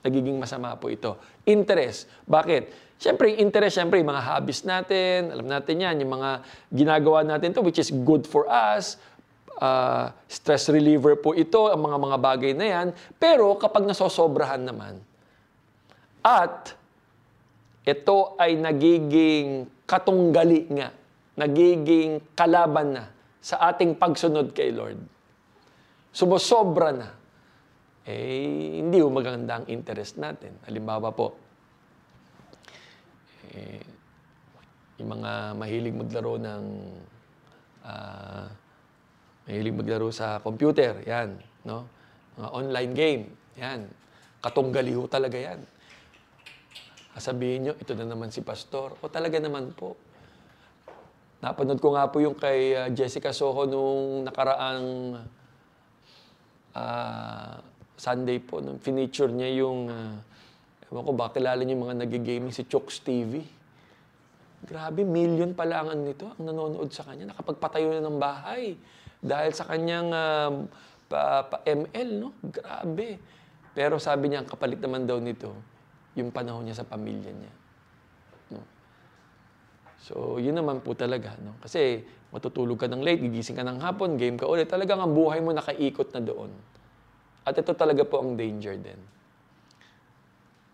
[0.00, 1.20] nagiging masama po ito.
[1.44, 2.08] Interest.
[2.24, 2.96] Bakit?
[2.96, 6.30] Siyempre, interest, siyempre, yung mga hobbies natin, alam natin yan, yung mga
[6.72, 8.96] ginagawa natin to which is good for us,
[9.60, 12.86] uh, stress reliever po ito, ang mga mga bagay na yan.
[13.20, 15.00] Pero kapag nasosobrahan naman,
[16.24, 16.72] at
[17.84, 20.88] ito ay nagiging katunggali nga
[21.34, 23.04] nagiging kalaban na
[23.44, 24.98] sa ating pagsunod kay Lord.
[26.14, 27.08] Sumusobra na.
[28.04, 30.54] Eh, hindi mo maganda ang interest natin.
[30.68, 31.34] Halimbawa po,
[33.50, 33.82] eh,
[35.00, 36.64] yung mga mahilig maglaro ng
[37.82, 38.46] uh,
[39.48, 41.34] mahilig maglaro sa computer, yan,
[41.66, 41.88] no?
[42.38, 43.24] Mga online game,
[43.58, 43.88] yan.
[44.38, 45.60] Katunggaliho talaga yan.
[47.14, 48.98] Sabihin nyo, ito na naman si pastor.
[48.98, 49.94] O talaga naman po.
[51.44, 55.20] Napanood ko nga po yung kay uh, Jessica Soho nung nakaraang
[56.72, 57.54] uh,
[58.00, 58.64] Sunday po.
[58.64, 60.16] Nung finiture niya yung, uh,
[60.88, 63.44] ewan ko ba, kilala niyo mga nagigaming si Chooks TV.
[64.64, 67.36] Grabe, million pa lang nito ang nanonood sa kanya.
[67.36, 68.80] Nakapagpatayo na ng bahay
[69.20, 70.64] dahil sa kanyang uh,
[71.12, 72.32] pa, pa ML, no?
[72.40, 73.20] Grabe.
[73.76, 75.52] Pero sabi niya, ang kapalit naman daw nito,
[76.16, 77.52] yung panahon niya sa pamilya niya.
[80.04, 81.32] So, yun naman po talaga.
[81.40, 81.56] No?
[81.64, 84.68] Kasi matutulog ka ng late, gigising ka ng hapon, game ka ulit.
[84.68, 86.52] Talagang ang buhay mo nakaikot na doon.
[87.48, 89.00] At ito talaga po ang danger din.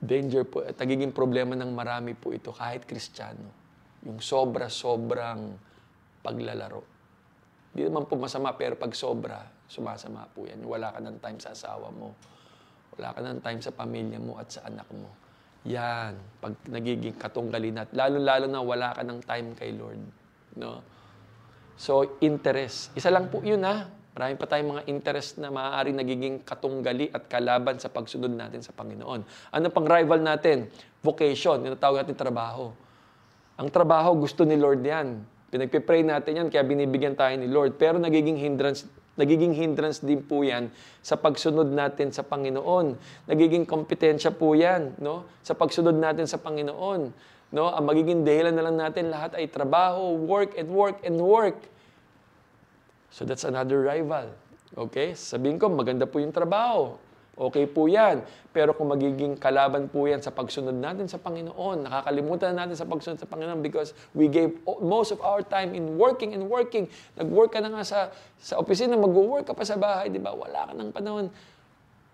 [0.02, 3.54] Danger po, at nagiging problema ng marami po ito, kahit kristyano.
[4.02, 5.54] Yung sobra-sobrang
[6.26, 6.82] paglalaro.
[7.70, 10.58] Hindi naman po masama, pero pag sobra, sumasama po yan.
[10.66, 12.18] Wala ka ng time sa asawa mo.
[12.98, 15.29] Wala ka ng time sa pamilya mo at sa anak mo.
[15.68, 20.00] Yan, pag nagiging katunggalin at lalo-lalo na wala ka ng time kay Lord.
[20.56, 20.80] No?
[21.76, 22.96] So, interest.
[22.96, 23.88] Isa lang po yun ha.
[24.10, 28.72] Marami pa tayong mga interest na maaaring nagiging katunggali at kalaban sa pagsunod natin sa
[28.74, 29.20] Panginoon.
[29.54, 30.66] Ano pang rival natin?
[31.00, 32.74] Vocation, yung tawag natin trabaho.
[33.60, 35.22] Ang trabaho, gusto ni Lord yan.
[35.52, 37.76] Pinagpipray natin yan, kaya binibigyan tayo ni Lord.
[37.76, 38.88] Pero nagiging hindrance,
[39.20, 40.72] nagiging hindrance din po yan
[41.04, 42.96] sa pagsunod natin sa Panginoon.
[43.28, 45.28] Nagiging kompetensya po yan no?
[45.44, 47.12] sa pagsunod natin sa Panginoon.
[47.52, 47.68] No?
[47.68, 51.60] Ang magiging dahilan na lang natin lahat ay trabaho, work and work and work.
[53.12, 54.32] So that's another rival.
[54.72, 55.12] Okay?
[55.12, 56.96] Sabihin ko, maganda po yung trabaho.
[57.40, 58.20] Okay po yan.
[58.52, 63.16] Pero kung magiging kalaban po yan sa pagsunod natin sa Panginoon, nakakalimutan natin sa pagsunod
[63.16, 64.52] sa Panginoon because we gave
[64.84, 66.84] most of our time in working and working.
[67.16, 67.98] Nag-work ka na nga sa,
[68.36, 70.36] sa opisina, mag-work ka pa sa bahay, di ba?
[70.36, 71.32] Wala ka ng panahon.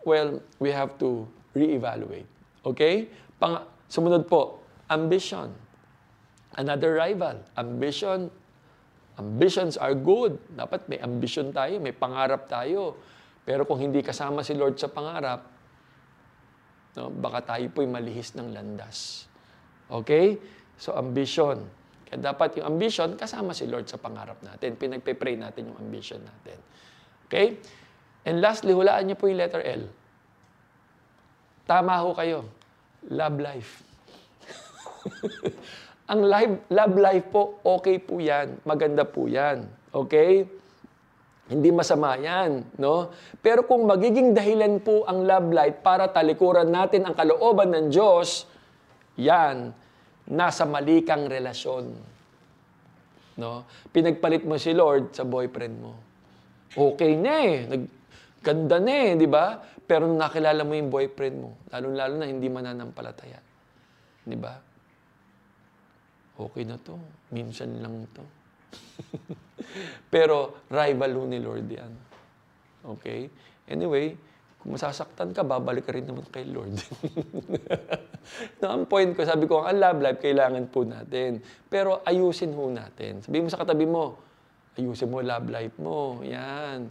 [0.06, 1.26] Well, we have to
[1.58, 2.30] re-evaluate.
[2.62, 3.10] Okay?
[3.42, 5.50] Pang, sumunod po, ambition.
[6.54, 7.42] Another rival.
[7.58, 8.30] Ambition.
[9.18, 10.38] Ambitions are good.
[10.54, 12.94] Dapat may ambition tayo, may pangarap tayo.
[13.46, 15.46] Pero kung hindi kasama si Lord sa pangarap,
[16.98, 19.30] no, baka tayo po'y malihis ng landas.
[19.86, 20.34] Okay?
[20.74, 21.62] So, ambition.
[22.10, 24.74] Kaya dapat yung ambition, kasama si Lord sa pangarap natin.
[24.74, 26.58] Pinagpe-pray natin yung ambition natin.
[27.30, 27.62] Okay?
[28.26, 29.86] And lastly, hulaan niyo po yung letter L.
[31.70, 32.50] Tama ho kayo.
[33.06, 33.86] Love life.
[36.10, 38.62] Ang life, love life po, okay po yan.
[38.62, 39.66] Maganda po yan.
[39.90, 40.46] Okay?
[41.46, 43.14] Hindi masama yan, no?
[43.38, 48.50] Pero kung magiging dahilan po ang love life para talikuran natin ang kalooban ng Diyos,
[49.14, 49.70] yan,
[50.26, 51.84] nasa mali kang relasyon.
[53.38, 53.62] No?
[53.94, 55.92] Pinagpalit mo si Lord sa boyfriend mo.
[56.74, 57.56] Okay na eh.
[57.70, 57.82] Nag,
[58.42, 59.62] ganda na eh, di ba?
[59.86, 63.38] Pero nung nakilala mo yung boyfriend mo, lalo-lalo na hindi mananampalataya.
[64.26, 64.54] Di ba?
[66.36, 66.98] Okay na to.
[67.30, 68.24] Minsan lang to.
[70.14, 71.92] Pero rival ho ni Lord yan.
[72.96, 73.28] Okay?
[73.66, 74.14] Anyway,
[74.66, 76.74] kung masasaktan ka, babalik ka rin naman kay Lord.
[78.58, 81.38] no, ang point ko, sabi ko, ang love life, kailangan po natin.
[81.70, 83.22] Pero ayusin ho natin.
[83.22, 84.18] Sabi mo sa katabi mo,
[84.74, 86.18] ayusin mo love life mo.
[86.26, 86.90] Yan.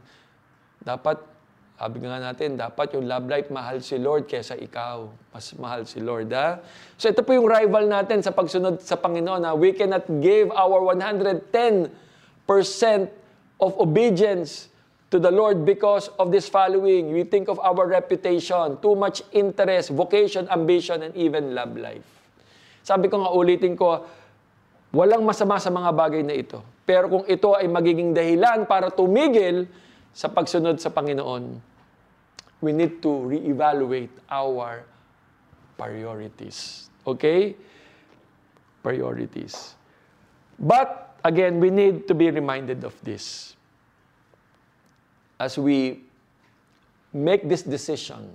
[0.79, 1.34] Dapat,
[1.75, 5.11] sabi nga natin, dapat yung love life, mahal si Lord kesa ikaw.
[5.35, 6.63] Mas mahal si Lord, ha?
[6.95, 9.51] So ito po yung rival natin sa pagsunod sa Panginoon, ha?
[9.51, 11.91] We cannot give our 110%
[13.59, 14.71] of obedience
[15.11, 17.11] to the Lord because of this following.
[17.11, 22.07] We think of our reputation, too much interest, vocation, ambition, and even love life.
[22.87, 23.99] Sabi ko nga, ulitin ko,
[24.95, 26.63] walang masama sa mga bagay na ito.
[26.87, 29.67] Pero kung ito ay magiging dahilan para tumigil
[30.15, 31.59] sa pagsunod sa Panginoon,
[32.63, 34.87] we need to reevaluate our
[35.75, 36.87] priorities.
[37.03, 37.51] Okay?
[38.79, 39.75] Priorities.
[40.55, 43.59] But, again, we need to be reminded of this.
[45.35, 45.99] As we
[47.11, 48.31] make this decision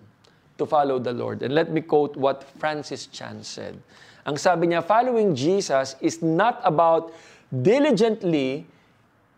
[0.61, 1.41] to follow the Lord.
[1.41, 3.81] And let me quote what Francis Chan said.
[4.29, 7.17] Ang sabi niya, following Jesus is not about
[7.49, 8.69] diligently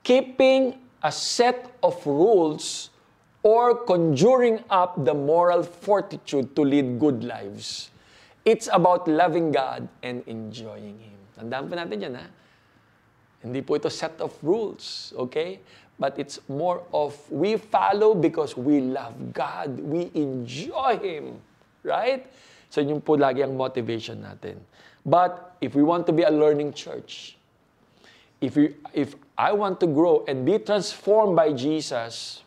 [0.02, 2.90] keeping a set of rules
[3.42, 7.90] or conjuring up the moral fortitude to lead good lives.
[8.44, 11.18] It's about loving God and enjoying Him.
[11.38, 12.26] Tandaan po natin yan, ha?
[13.42, 15.58] Hindi po ito set of rules, okay?
[15.98, 19.78] But it's more of we follow because we love God.
[19.78, 21.42] We enjoy Him.
[21.82, 22.26] Right?
[22.70, 24.62] So yun po lagi ang motivation natin.
[25.02, 27.34] But if we want to be a learning church,
[28.40, 32.42] if, we, if I want to grow and be transformed by Jesus,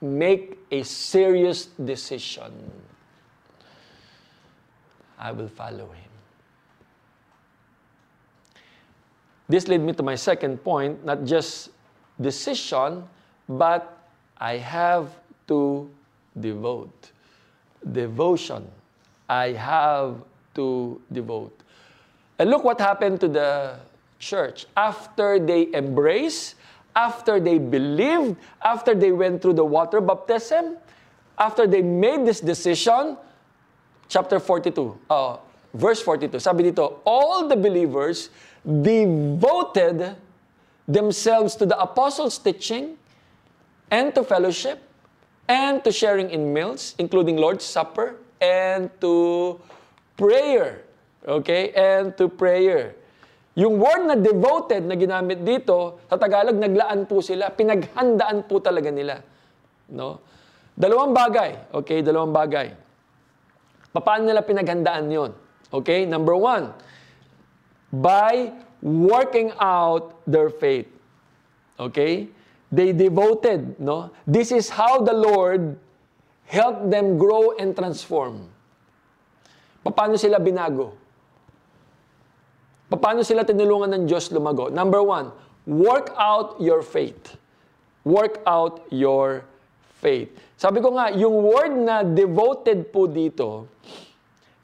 [0.00, 2.72] make a serious decision.
[5.18, 6.08] I will follow Him.
[9.46, 11.68] This led me to my second point, not just
[12.18, 13.04] decision,
[13.46, 15.90] but I have to
[16.40, 17.12] devote.
[17.92, 18.66] Devotion.
[19.28, 20.16] I have
[20.54, 21.60] to devote.
[22.38, 23.76] And look what happened to the
[24.26, 24.66] church.
[24.76, 26.56] After they embraced,
[26.94, 30.76] after they believed, after they went through the water baptism,
[31.38, 33.16] after they made this decision,
[34.08, 35.36] chapter 42, uh,
[35.74, 38.30] verse 42, sabi dito, all the believers
[38.66, 40.16] devoted
[40.88, 42.98] themselves to the apostles' teaching
[43.90, 44.82] and to fellowship
[45.48, 49.60] and to sharing in meals, including Lord's Supper, and to
[50.16, 50.82] prayer.
[51.26, 51.70] Okay?
[51.70, 52.96] And to prayer.
[53.56, 58.92] Yung word na devoted na ginamit dito, sa Tagalog, naglaan po sila, pinaghandaan po talaga
[58.92, 59.24] nila.
[59.88, 60.20] No?
[60.76, 61.72] Dalawang bagay.
[61.72, 62.04] Okay?
[62.04, 62.68] Dalawang bagay.
[63.96, 65.32] Paano nila pinaghandaan yon?
[65.72, 66.04] Okay?
[66.04, 66.76] Number one,
[67.88, 68.52] by
[68.84, 70.92] working out their faith.
[71.80, 72.28] Okay?
[72.68, 74.12] They devoted, no?
[74.28, 75.80] This is how the Lord
[76.44, 78.52] helped them grow and transform.
[79.86, 81.05] Paano sila binago?
[82.86, 84.70] Paano sila tinulungan ng Diyos lumago?
[84.70, 85.34] Number one,
[85.66, 87.34] work out your faith.
[88.06, 89.42] Work out your
[89.98, 90.30] faith.
[90.54, 93.66] Sabi ko nga, yung word na devoted po dito,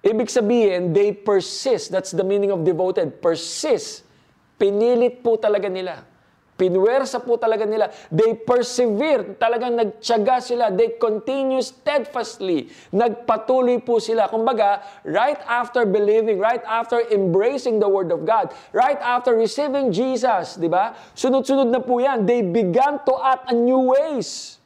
[0.06, 1.90] ibig sabihin, they persist.
[1.90, 3.18] That's the meaning of devoted.
[3.18, 4.06] Persist.
[4.54, 6.06] Pinilit po talaga nila.
[6.52, 7.88] Pinwersa po talaga nila.
[8.12, 9.40] They persevere.
[9.40, 10.68] Talagang nagtyaga sila.
[10.68, 12.68] They continue steadfastly.
[12.92, 14.28] Nagpatuloy po sila.
[14.28, 20.60] Kumbaga, right after believing, right after embracing the Word of God, right after receiving Jesus,
[20.60, 20.92] di ba?
[21.16, 22.28] Sunod-sunod na po yan.
[22.28, 24.60] They began to act in new ways.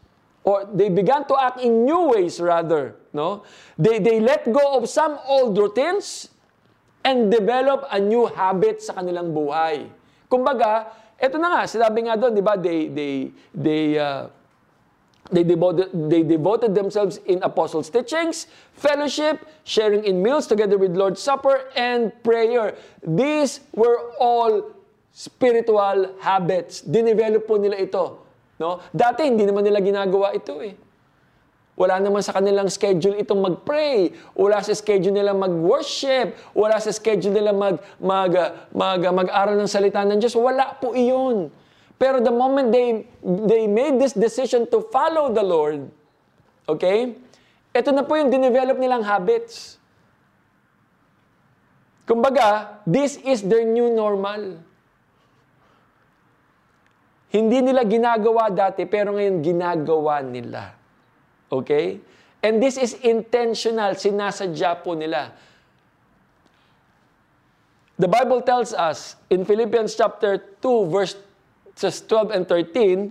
[0.46, 2.94] Or they began to act in new ways rather.
[3.10, 3.42] No?
[3.78, 6.30] They, they let go of some old routines
[7.06, 9.86] and develop a new habit sa kanilang buhay.
[10.26, 14.28] Kumbaga, ito na nga, sinabi nga doon, di ba, they, they, they, uh,
[15.32, 18.46] they, devoted, they devoted themselves in apostles' teachings,
[18.76, 22.76] fellowship, sharing in meals together with Lord's Supper, and prayer.
[23.00, 24.76] These were all
[25.16, 26.84] spiritual habits.
[26.84, 28.20] Dinevelop po nila ito.
[28.60, 28.84] No?
[28.92, 30.76] Dati, hindi naman nila ginagawa ito eh.
[31.76, 34.16] Wala naman sa kanilang schedule itong mag-pray.
[34.32, 36.32] Wala sa schedule nila mag-worship.
[36.56, 38.32] Wala sa schedule nila mag, mag,
[38.72, 40.32] mag, mag-aral ng salita ng Diyos.
[40.32, 41.52] Wala po iyon.
[42.00, 43.04] Pero the moment they,
[43.44, 45.88] they made this decision to follow the Lord,
[46.64, 47.16] okay,
[47.76, 49.76] ito na po yung dinevelop nilang habits.
[52.08, 54.64] Kumbaga, this is their new normal.
[57.28, 60.85] Hindi nila ginagawa dati, pero ngayon ginagawa nila.
[61.52, 62.00] Okay?
[62.42, 65.32] And this is intentional, sinasadya po nila.
[67.96, 71.16] The Bible tells us in Philippians chapter 2 verse
[71.80, 73.08] 12 and 13,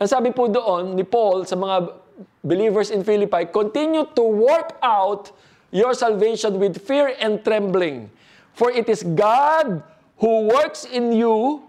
[0.00, 1.92] ang sabi po doon ni Paul sa mga
[2.40, 5.28] believers in Philippi, continue to work out
[5.68, 8.08] your salvation with fear and trembling.
[8.56, 9.84] For it is God
[10.16, 11.60] who works in you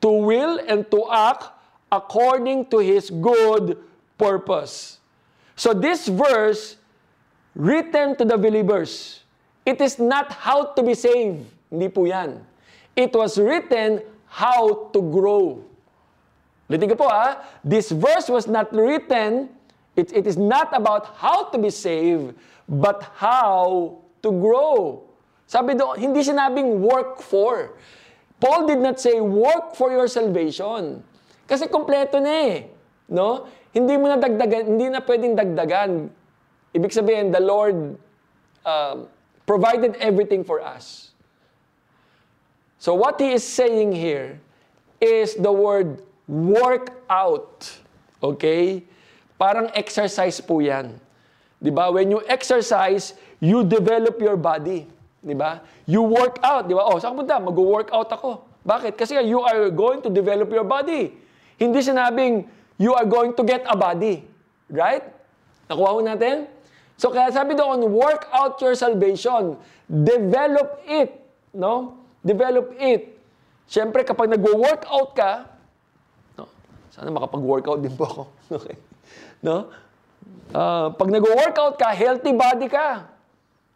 [0.00, 1.50] to will and to act
[1.90, 3.74] according to His good
[4.14, 4.99] purpose.
[5.60, 6.80] So this verse,
[7.52, 9.20] written to the believers,
[9.68, 11.44] it is not how to be saved.
[11.68, 12.40] Hindi po yan.
[12.96, 15.60] It was written how to grow.
[16.64, 19.52] Litin ko po ha, this verse was not written,
[20.00, 22.32] it, it is not about how to be saved,
[22.64, 25.04] but how to grow.
[25.44, 27.76] Sabi doon, hindi sinabing work for.
[28.40, 31.04] Paul did not say work for your salvation.
[31.44, 32.72] Kasi kompleto na eh.
[33.12, 33.44] No?
[33.70, 36.10] Hindi mo na dagdagan, hindi na pwedeng dagdagan.
[36.74, 37.94] Ibig sabihin, the Lord
[38.66, 39.06] uh,
[39.46, 41.10] provided everything for us.
[42.78, 44.40] So what he is saying here
[44.98, 47.68] is the word work out.
[48.22, 48.82] Okay?
[49.36, 50.96] Parang exercise po yan.
[51.60, 51.92] Di ba?
[51.92, 54.88] When you exercise, you develop your body.
[55.20, 55.60] Di ba?
[55.84, 56.68] You work out.
[56.68, 56.88] Di ba?
[56.88, 57.36] Oh, saan punta?
[57.36, 58.48] Mag-work out ako.
[58.64, 58.96] Bakit?
[58.96, 61.12] Kasi you are going to develop your body.
[61.60, 62.48] Hindi sinabing
[62.80, 64.24] you are going to get a body.
[64.72, 65.04] Right?
[65.68, 66.48] Nakuha mo natin?
[66.96, 69.60] So kaya sabi doon, work out your salvation.
[69.84, 71.12] Develop it.
[71.52, 72.00] No?
[72.24, 73.20] Develop it.
[73.68, 75.46] Siyempre, kapag nag-workout ka,
[76.34, 76.48] no,
[76.90, 78.22] sana makapag-workout din po ako.
[78.58, 78.76] okay.
[79.44, 79.68] No?
[80.50, 83.06] Uh, pag nag-workout ka, healthy body ka.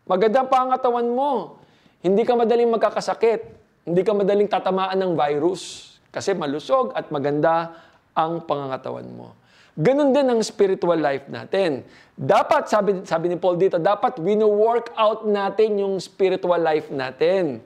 [0.04, 1.62] Maganda pa ang katawan mo.
[2.04, 3.40] Hindi ka madaling magkakasakit.
[3.88, 5.94] Hindi ka madaling tatamaan ng virus.
[6.12, 7.72] Kasi malusog at maganda
[8.14, 9.34] ang pangangatawan mo.
[9.74, 11.82] Ganon din ang spiritual life natin.
[12.14, 17.58] Dapat, sabi, sabi ni Paul dito, dapat wino-work out natin yung spiritual life natin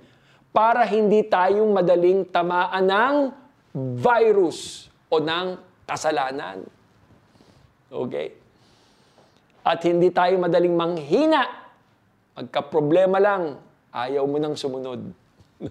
[0.48, 3.16] para hindi tayong madaling tamaan ng
[4.00, 6.64] virus o ng kasalanan.
[7.92, 8.32] Okay?
[9.60, 11.44] At hindi tayo madaling manghina.
[12.32, 13.60] Magka-problema lang,
[13.92, 15.12] ayaw mo nang sumunod.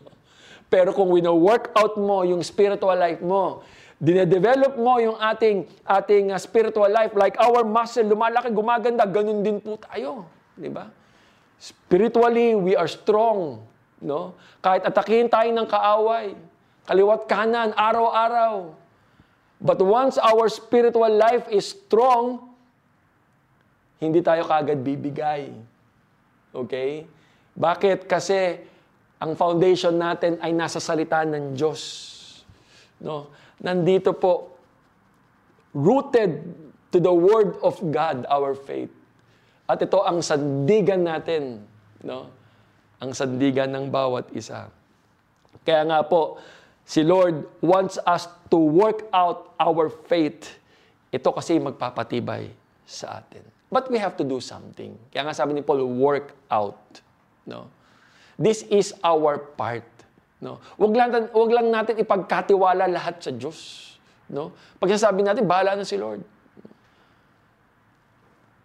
[0.73, 3.65] Pero kung wino-work out mo yung spiritual life mo,
[3.98, 9.58] dinedevelop mo yung ating ating uh, spiritual life like our muscle lumalaki gumaganda ganun din
[9.58, 10.89] po tayo di ba
[11.58, 13.66] spiritually we are strong
[14.02, 14.38] No?
[14.62, 16.38] Kahit atakihin tayo ng kaaway,
[16.86, 18.74] kaliwat kanan, araw-araw.
[19.58, 22.54] But once our spiritual life is strong,
[23.98, 25.50] hindi tayo kagad bibigay.
[26.54, 27.10] Okay?
[27.58, 28.06] Bakit?
[28.06, 28.62] Kasi
[29.18, 31.82] ang foundation natin ay nasa salita ng Diyos.
[33.02, 33.34] No?
[33.62, 34.53] Nandito po,
[35.74, 36.41] rooted
[36.93, 38.93] to the Word of God, our faith.
[39.68, 41.66] At ito ang sandigan natin.
[42.01, 42.34] No?
[42.97, 44.74] ang sandigan ng bawat isa.
[45.62, 46.41] Kaya nga po,
[46.88, 50.55] Si Lord wants us to work out our faith.
[51.12, 52.47] Ito kasi magpapatibay
[52.88, 53.43] sa atin.
[53.68, 54.95] But we have to do something.
[55.12, 56.80] Kaya nga sabi ni Paul, work out.
[57.43, 57.68] No?
[58.39, 59.84] This is our part.
[60.38, 60.61] No?
[60.77, 63.91] Wag lang, wag lang natin ipagkatiwala lahat sa Diyos.
[64.29, 64.53] No?
[64.77, 66.21] Pag sasabi natin, bahala na si Lord.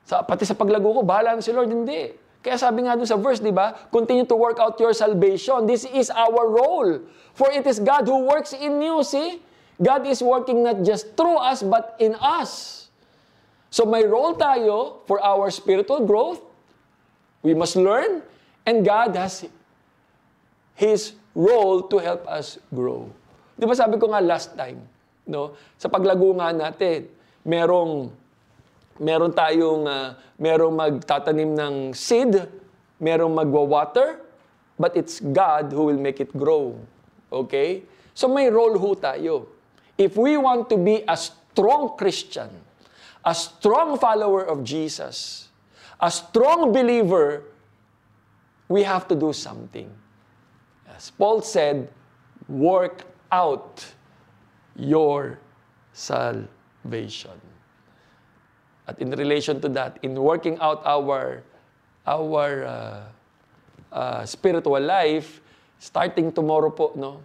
[0.04, 1.72] Sa, pati sa paglago ko, bahala na si Lord.
[1.72, 2.12] Hindi.
[2.42, 3.72] Kaya sabi nga dun sa verse, di ba?
[3.94, 5.62] Continue to work out your salvation.
[5.64, 6.98] This is our role.
[7.38, 9.38] For it is God who works in you, see?
[9.78, 12.82] God is working not just through us, but in us.
[13.72, 16.42] So may role tayo for our spiritual growth.
[17.40, 18.20] We must learn.
[18.66, 19.46] And God has
[20.76, 23.08] His role to help us grow.
[23.56, 24.80] Di ba sabi ko nga last time,
[25.28, 25.56] no?
[25.76, 27.08] Sa paglago nga natin,
[27.44, 28.12] merong
[29.00, 32.36] meron tayong uh, merong magtatanim ng seed,
[33.00, 34.20] merong magwa-water,
[34.78, 36.76] but it's God who will make it grow.
[37.30, 37.82] Okay?
[38.12, 39.48] So may role ho tayo.
[39.96, 42.50] If we want to be a strong Christian,
[43.24, 45.48] a strong follower of Jesus,
[46.00, 47.46] a strong believer,
[48.68, 49.88] we have to do something.
[50.96, 51.88] As Paul said,
[52.48, 53.84] work out
[54.76, 55.38] your
[55.92, 57.40] salvation.
[58.86, 61.42] At in relation to that, in working out our,
[62.06, 63.02] our uh,
[63.92, 65.40] uh, spiritual life,
[65.78, 67.20] starting tomorrow po, no?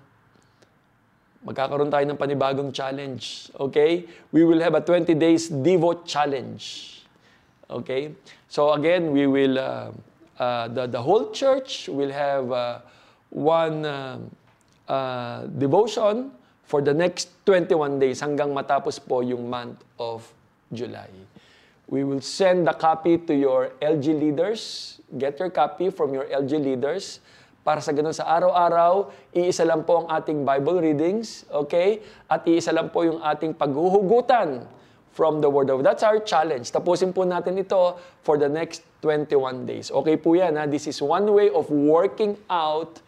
[1.45, 3.51] Magkakaroon tayo ng panibagong challenge.
[3.55, 4.05] Okay?
[4.32, 6.97] We will have a 20 days Devo challenge.
[7.70, 8.11] Okay?
[8.49, 9.91] So again, we will, uh,
[10.39, 12.80] uh, the, the whole church will have uh,
[13.30, 14.17] one uh,
[14.88, 16.32] uh, devotion
[16.67, 20.28] for the next 21 days hanggang matapos po yung month of
[20.71, 21.07] July.
[21.88, 24.99] We will send the copy to your LG leaders.
[25.15, 27.23] Get your copy from your LG leaders.
[27.63, 31.99] Para sa ganun, sa araw-araw, iisa lang po ang ating Bible readings, okay?
[32.28, 34.67] At iisa lang po yung ating paghuhugutan
[35.15, 36.71] from the Word of That's our challenge.
[36.71, 39.91] Tapusin po natin ito for the next 21 days.
[39.91, 40.63] Okay po yan, ha?
[40.63, 42.99] This is one way of working out,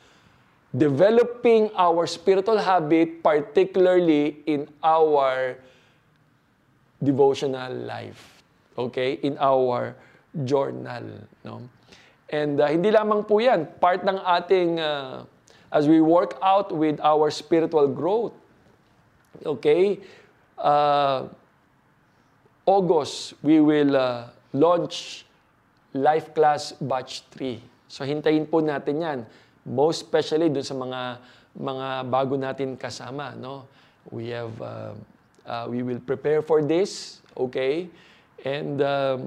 [0.76, 5.58] developing our spiritual habit, particularly in our
[7.02, 8.40] devotional life
[8.80, 9.96] okay, in our
[10.48, 11.04] journal.
[11.44, 11.68] No?
[12.32, 15.28] And uh, hindi lamang po yan, part ng ating, uh,
[15.74, 18.34] as we work out with our spiritual growth.
[19.44, 20.00] Okay?
[20.56, 21.28] Uh,
[22.66, 25.26] August, we will uh, launch
[25.92, 27.60] Life Class Batch 3.
[27.90, 29.20] So hintayin po natin yan.
[29.70, 31.02] Most especially dun sa mga
[31.54, 33.70] mga bago natin kasama, no?
[34.10, 34.94] We have uh,
[35.46, 37.90] uh, we will prepare for this, okay?
[38.42, 39.18] And um,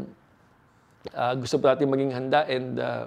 [1.15, 3.07] uh, gusto po natin maging handa and uh,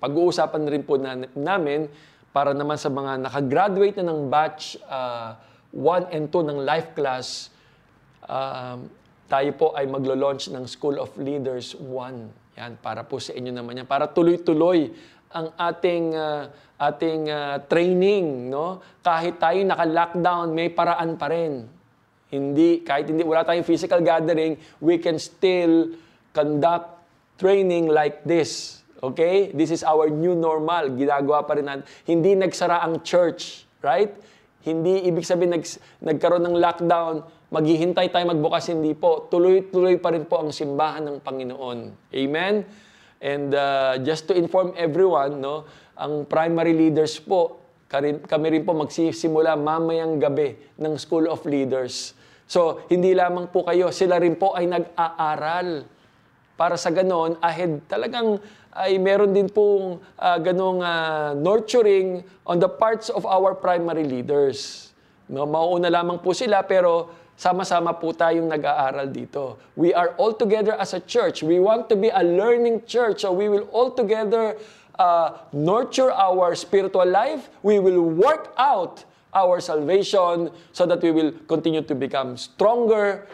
[0.00, 1.88] pag-uusapan rin po na, namin
[2.32, 5.36] para naman sa mga nakagraduate na ng batch uh,
[5.72, 7.48] 1 and 2 ng life class,
[8.28, 8.76] uh,
[9.26, 12.60] tayo po ay maglo-launch ng School of Leaders 1.
[12.60, 13.88] Yan, para po sa inyo naman yan.
[13.88, 14.92] Para tuloy-tuloy
[15.36, 16.48] ang ating uh,
[16.80, 18.80] ating uh, training, no?
[19.04, 21.76] Kahit tayo naka-lockdown, may paraan pa rin
[22.26, 25.94] hindi, kahit hindi, wala tayong physical gathering, we can still
[26.34, 26.98] conduct
[27.38, 28.82] training like this.
[28.98, 29.54] Okay?
[29.54, 30.90] This is our new normal.
[30.98, 31.86] Ginagawa pa rin natin.
[32.02, 33.62] Hindi nagsara ang church.
[33.78, 34.10] Right?
[34.66, 35.64] Hindi ibig sabihin nag,
[36.02, 37.22] nagkaroon ng lockdown,
[37.54, 38.74] maghihintay tayo magbukas.
[38.74, 39.30] Hindi po.
[39.30, 42.10] Tuloy-tuloy pa rin po ang simbahan ng Panginoon.
[42.10, 42.54] Amen?
[43.20, 45.64] And uh, just to inform everyone, no,
[45.96, 52.12] ang primary leaders po, kami rin po magsisimula mamayang gabi ng School of Leaders.
[52.46, 55.88] So, hindi lamang po kayo, sila rin po ay nag-aaral.
[56.56, 58.38] Para sa ganon, ahead talagang
[58.76, 64.92] ay meron din pong uh, ganong uh, nurturing on the parts of our primary leaders.
[65.26, 69.60] No, mauuna lamang po sila pero sama-sama po tayong nag-aaral dito.
[69.76, 71.44] We are all together as a church.
[71.44, 73.28] We want to be a learning church.
[73.28, 74.56] So we will all together
[74.96, 77.52] uh, nurture our spiritual life.
[77.60, 79.04] We will work out
[79.36, 83.28] our salvation so that we will continue to become stronger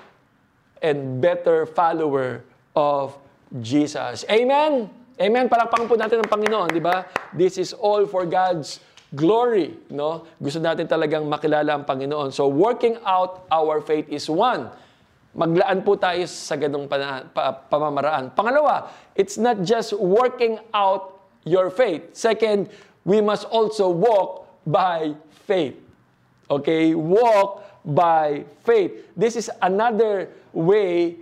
[0.82, 2.42] and better follower
[2.74, 3.14] of
[3.62, 4.26] Jesus.
[4.26, 4.90] Amen?
[5.22, 5.46] Amen.
[5.46, 7.06] Palakpakan po natin ang Panginoon, di ba?
[7.30, 8.82] This is all for God's
[9.12, 10.24] glory, no?
[10.40, 12.32] Gusto natin talagang makilala ang Panginoon.
[12.32, 14.72] So working out our faith is one.
[15.32, 18.36] Maglaan po tayo sa ganong pa, pa, pamamaraan.
[18.36, 22.12] Pangalawa, it's not just working out your faith.
[22.12, 22.68] Second,
[23.04, 25.16] we must also walk by
[25.48, 25.76] faith.
[26.52, 26.92] Okay?
[26.92, 29.08] Walk by faith.
[29.16, 31.16] This is another way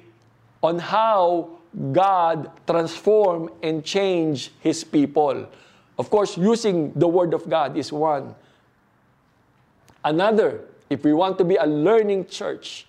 [0.63, 1.49] on how
[1.95, 5.47] God transform and change His people.
[6.01, 8.35] Of course, using the Word of God is one.
[10.03, 12.89] Another, if we want to be a learning church,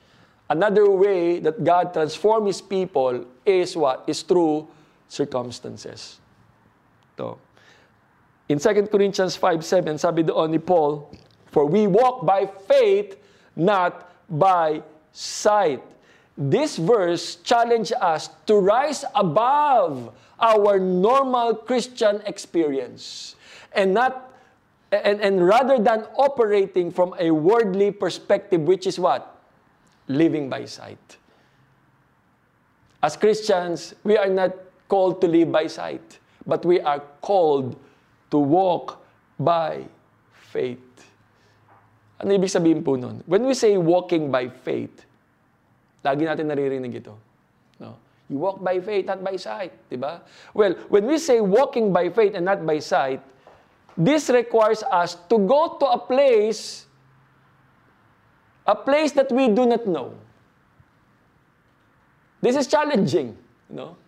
[0.50, 4.08] another way that God transforms His people is what?
[4.08, 4.72] Is through
[5.10, 6.24] circumstances.
[7.18, 7.36] So,
[8.48, 11.12] In 2 Corinthians 5.7, sabi doon ni Paul,
[11.52, 13.20] For we walk by faith,
[13.60, 15.84] not by sight.
[16.40, 23.36] This verse challenges us to rise above our normal Christian experience
[23.74, 24.34] and not
[24.92, 29.40] and, and rather than operating from a worldly perspective which is what
[30.08, 31.18] living by sight
[33.02, 34.52] as Christians we are not
[34.88, 37.80] called to live by sight but we are called
[38.32, 39.00] to walk
[39.40, 39.86] by
[40.34, 40.92] faith
[42.22, 43.26] ano ibig sabihin po nun?
[43.26, 45.10] When we say walking by faith,
[46.06, 47.18] lagi natin naririnig ito.
[47.82, 47.98] No?
[48.32, 49.76] You walk by faith, not by sight.
[49.92, 50.24] Di ba?
[50.56, 53.20] Well, when we say walking by faith and not by sight,
[54.00, 56.88] this requires us to go to a place,
[58.64, 60.16] a place that we do not know.
[62.40, 63.36] This is challenging.
[63.68, 64.00] No?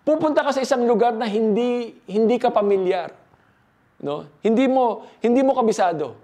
[0.00, 3.12] Pupunta ka sa isang lugar na hindi hindi ka pamilyar.
[4.00, 4.24] No?
[4.40, 6.16] Hindi mo hindi mo kabisado.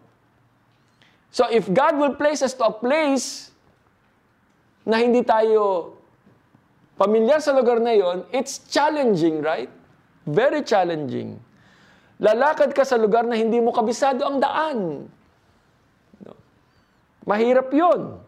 [1.28, 3.52] So if God will place us to a place
[4.88, 5.93] na hindi tayo
[6.94, 9.70] pamilyar sa lugar na yon, it's challenging, right?
[10.24, 11.38] Very challenging.
[12.22, 15.10] Lalakad ka sa lugar na hindi mo kabisado ang daan.
[16.22, 16.32] No.
[17.26, 18.22] Mahirap yon.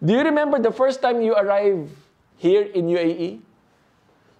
[0.00, 1.92] Do you remember the first time you arrived
[2.40, 3.40] here in UAE?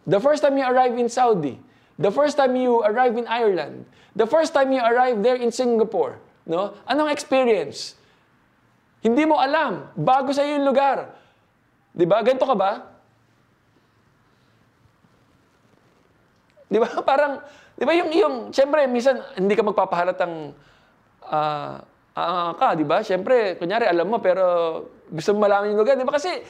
[0.04, 1.56] The first time you arrived in Saudi?
[1.96, 3.88] The first time you arrived in Ireland?
[4.12, 6.20] The first time you arrived there in Singapore?
[6.44, 6.76] No?
[6.84, 7.96] Anong experience?
[9.00, 9.88] Hindi mo alam.
[9.96, 11.12] Bago sa iyo yung lugar.
[11.92, 12.20] Di ba?
[12.20, 12.93] Ganito ka ba?
[16.68, 16.88] Di ba?
[17.10, 17.40] Parang,
[17.74, 20.54] di ba yung, yung, siyempre, minsan, hindi ka magpapahalatang
[21.28, 21.74] uh,
[22.16, 23.00] uh, ka, di ba?
[23.00, 24.44] Siyempre, kunyari, alam mo, pero
[25.08, 25.98] gusto mo malaman yung lugar.
[25.98, 26.14] Di ba?
[26.16, 26.42] Kasi,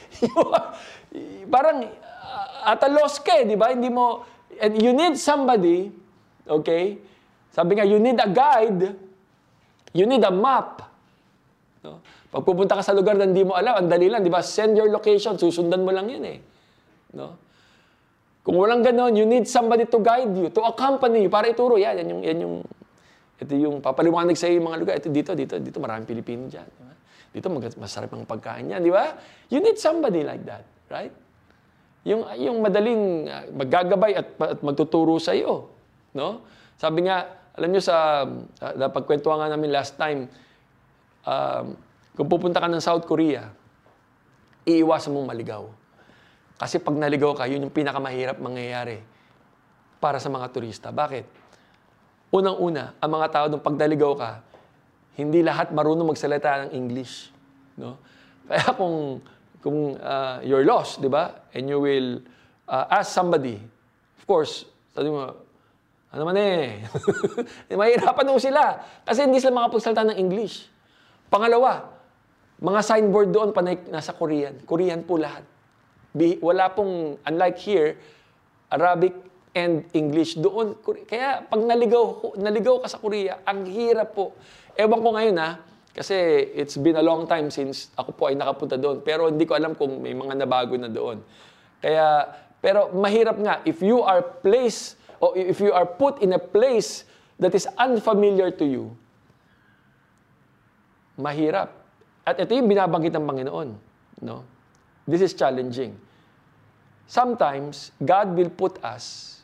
[1.53, 3.71] parang, uh, at a loss ka, eh, di ba?
[3.73, 4.25] Hindi mo,
[4.61, 5.91] and you need somebody,
[6.45, 6.99] okay?
[7.51, 9.05] Sabi nga, you need a guide
[9.95, 10.83] You need a map.
[11.79, 12.03] No?
[12.27, 14.43] Pag pupunta ka sa lugar na hindi mo alam, ang dali lang, di ba?
[14.43, 16.43] Send your location, susundan mo lang yun eh.
[17.15, 17.39] No?
[18.45, 21.81] Kung walang ganon, you need somebody to guide you, to accompany you, para ituro.
[21.81, 22.55] Yan, yan yung, yan yung,
[23.41, 24.93] ito yung papaliwanag sa iyo yung mga lugar.
[25.01, 26.69] Ito dito, dito, dito, maraming Pilipino dyan.
[26.69, 26.93] Di ba?
[27.33, 27.49] Dito,
[27.81, 29.17] masarap ang pagkain yan, di ba?
[29.49, 30.61] You need somebody like that,
[30.93, 31.09] right?
[32.05, 35.73] Yung, yung madaling uh, maggagabay at, at magtuturo sa iyo.
[36.13, 36.45] No?
[36.77, 40.29] Sabi nga, alam nyo sa, uh, napagkwentuhan nga namin last time,
[41.25, 41.73] um,
[42.13, 43.49] kung pupunta ka ng South Korea,
[44.69, 45.65] iiwasan mong maligaw.
[46.55, 49.03] Kasi pag naligaw ka, yun yung pinakamahirap mangyayari
[49.99, 50.87] para sa mga turista.
[50.91, 51.27] Bakit?
[52.31, 54.31] Unang-una, ang mga tao nung pag naligaw ka,
[55.15, 57.31] hindi lahat marunong magsalita ng English.
[57.79, 57.99] No?
[58.47, 59.19] Kaya kung,
[59.59, 61.47] kung uh, you're lost, di ba?
[61.51, 62.23] And you will
[62.67, 63.59] uh, ask somebody,
[64.19, 65.35] of course, sabi mo,
[66.15, 66.79] ano man eh.
[67.75, 68.79] Mahirapan nung sila.
[69.03, 70.71] Kasi hindi sila makapagsalita ng English.
[71.27, 71.91] Pangalawa,
[72.63, 74.63] mga signboard doon panay nasa Korean.
[74.63, 75.43] Korean po lahat.
[76.15, 77.99] Wala pong, unlike here,
[78.71, 79.13] Arabic
[79.55, 80.79] and English doon.
[81.07, 84.35] Kaya pag naligaw, naligaw ka sa Korea, ang hirap po.
[84.75, 85.59] Ewan ko ngayon ha,
[85.95, 86.15] kasi
[86.51, 88.99] it's been a long time since ako po ay nakapunta doon.
[88.99, 91.23] Pero hindi ko alam kung may mga nabago na doon.
[91.79, 96.41] Kaya, pero mahirap nga, if you are placed o if you are put in a
[96.41, 97.07] place
[97.39, 98.91] that is unfamiliar to you,
[101.15, 101.71] mahirap.
[102.27, 103.69] At ito yung binabanggit ng Panginoon.
[104.19, 104.43] No?
[105.07, 105.95] This is challenging.
[107.07, 109.41] Sometimes, God will put us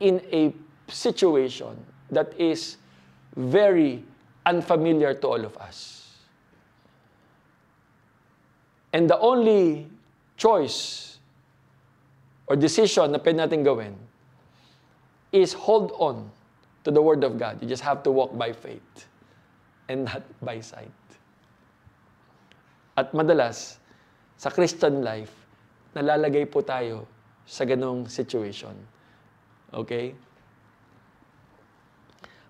[0.00, 0.52] in a
[0.88, 1.76] situation
[2.10, 2.76] that is
[3.36, 4.02] very
[4.46, 6.16] unfamiliar to all of us.
[8.92, 9.86] And the only
[10.36, 11.18] choice
[12.46, 13.94] or decision na pwede natin gawin
[15.30, 16.30] is hold on
[16.84, 17.60] to the Word of God.
[17.60, 19.06] You just have to walk by faith
[19.88, 20.90] and not by sight.
[22.96, 23.76] At madalas,
[24.40, 25.37] sa Christian life,
[25.94, 27.06] nalalagay po tayo
[27.48, 28.76] sa ganong situation.
[29.72, 30.12] Okay?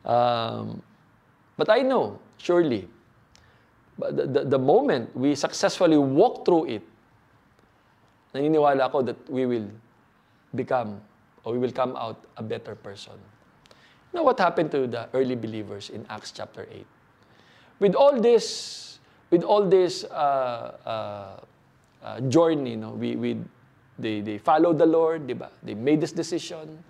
[0.07, 0.83] Um,
[1.57, 2.89] but I know, surely,
[3.99, 6.85] the, the, the moment we successfully walk through it,
[8.35, 9.67] naniniwala ako that we will
[10.55, 11.01] become
[11.45, 13.15] or we will come out a better person.
[14.13, 16.87] Know what happened to the early believers in Acts chapter 8?
[17.81, 18.99] With all this,
[19.31, 21.41] with all this uh, uh,
[22.03, 23.39] uh, journey, know, we, we,
[23.99, 25.51] they, they followed the Lord, di ba?
[25.63, 26.85] They made this decision.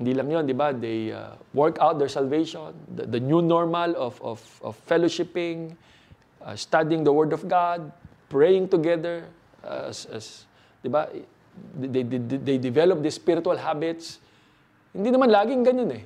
[0.00, 0.72] hindi lang yon, di ba?
[0.72, 5.76] They uh, work out their salvation, the, the new normal of, of, of fellowshipping,
[6.40, 7.92] uh, studying the Word of God,
[8.32, 9.28] praying together,
[9.62, 10.48] uh, as, as,
[10.80, 11.04] di ba?
[11.76, 14.24] They, they, they, they develop these spiritual habits.
[14.96, 16.04] Hindi naman laging ganun eh.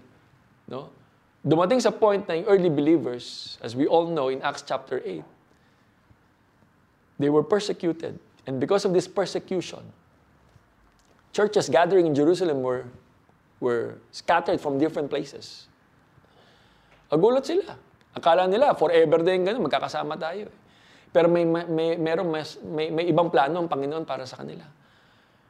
[0.66, 0.90] No?
[1.46, 5.22] Dumating sa point na yung early believers, as we all know in Acts chapter 8,
[7.18, 8.18] they were persecuted.
[8.46, 9.80] And because of this persecution,
[11.32, 12.86] churches gathering in Jerusalem were
[13.60, 15.66] were scattered from different places.
[17.08, 17.78] Agulat sila.
[18.14, 20.46] Akala nila, forever din ganun, magkakasama tayo.
[21.10, 24.66] Pero may, may, merong mas, may, may ibang plano ang Panginoon para sa kanila.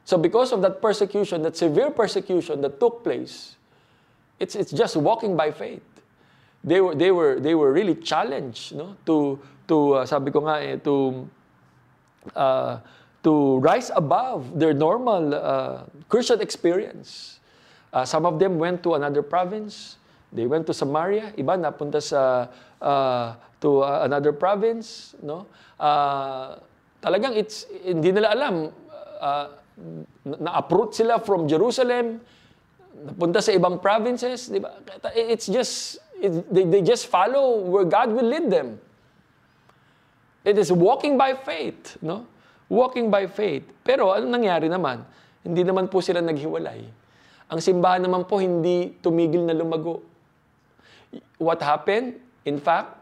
[0.05, 3.57] So because of that persecution, that severe persecution that took place,
[4.39, 5.81] it's, it's just walking by faith.
[6.63, 8.97] They were, they were, they were really challenged no?
[9.05, 11.25] to, to uh, sabi ko nga, eh, to,
[12.35, 12.79] uh,
[13.25, 17.39] to rise above their normal uh, Christian experience.
[17.93, 19.97] Uh, some of them went to another province.
[20.33, 21.33] They went to Samaria.
[21.37, 22.49] Iba napunta sa
[22.81, 25.47] uh, to uh, another province, no?
[25.79, 26.59] Uh,
[27.01, 28.69] talagang it's hindi nila alam
[29.21, 29.47] uh,
[30.23, 32.21] na-uproot sila from Jerusalem,
[32.93, 34.75] napunta sa ibang provinces, di ba?
[35.15, 38.79] It's just it, they, they just follow where God will lead them.
[40.45, 42.29] It is walking by faith, no?
[42.69, 43.65] Walking by faith.
[43.81, 45.01] Pero ano nangyari naman?
[45.41, 47.05] Hindi naman po sila naghiwalay
[47.45, 50.01] ang simbahan naman po hindi tumigil na lumago.
[51.37, 52.17] What happened?
[52.41, 52.97] In fact,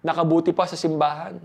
[0.00, 1.36] nakabuti pa sa simbahan.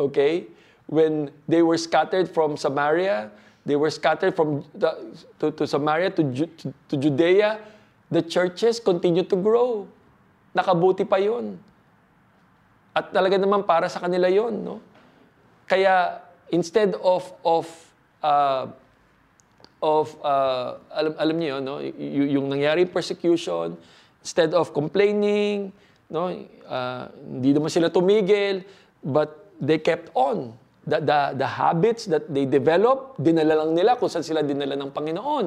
[0.00, 0.48] Okay?
[0.88, 3.28] When they were scattered from Samaria,
[3.68, 4.96] they were scattered from the,
[5.38, 7.60] to, to Samaria to, to, to Judea,
[8.08, 9.84] the churches continue to grow.
[10.56, 11.60] Nakabuti pa yon.
[12.90, 14.82] At talaga naman para sa kanila yon, no?
[15.70, 17.66] Kaya instead of of
[18.20, 18.66] uh,
[19.80, 21.80] of, uh, alam, alam niyo, no?
[21.80, 23.74] Y- yung nangyari persecution,
[24.20, 25.72] instead of complaining,
[26.12, 26.28] no?
[26.68, 28.62] Uh, hindi naman sila tumigil,
[29.00, 30.52] but they kept on.
[30.84, 34.90] The, the, the habits that they develop, dinala lang nila kung saan sila dinala ng
[34.92, 35.46] Panginoon.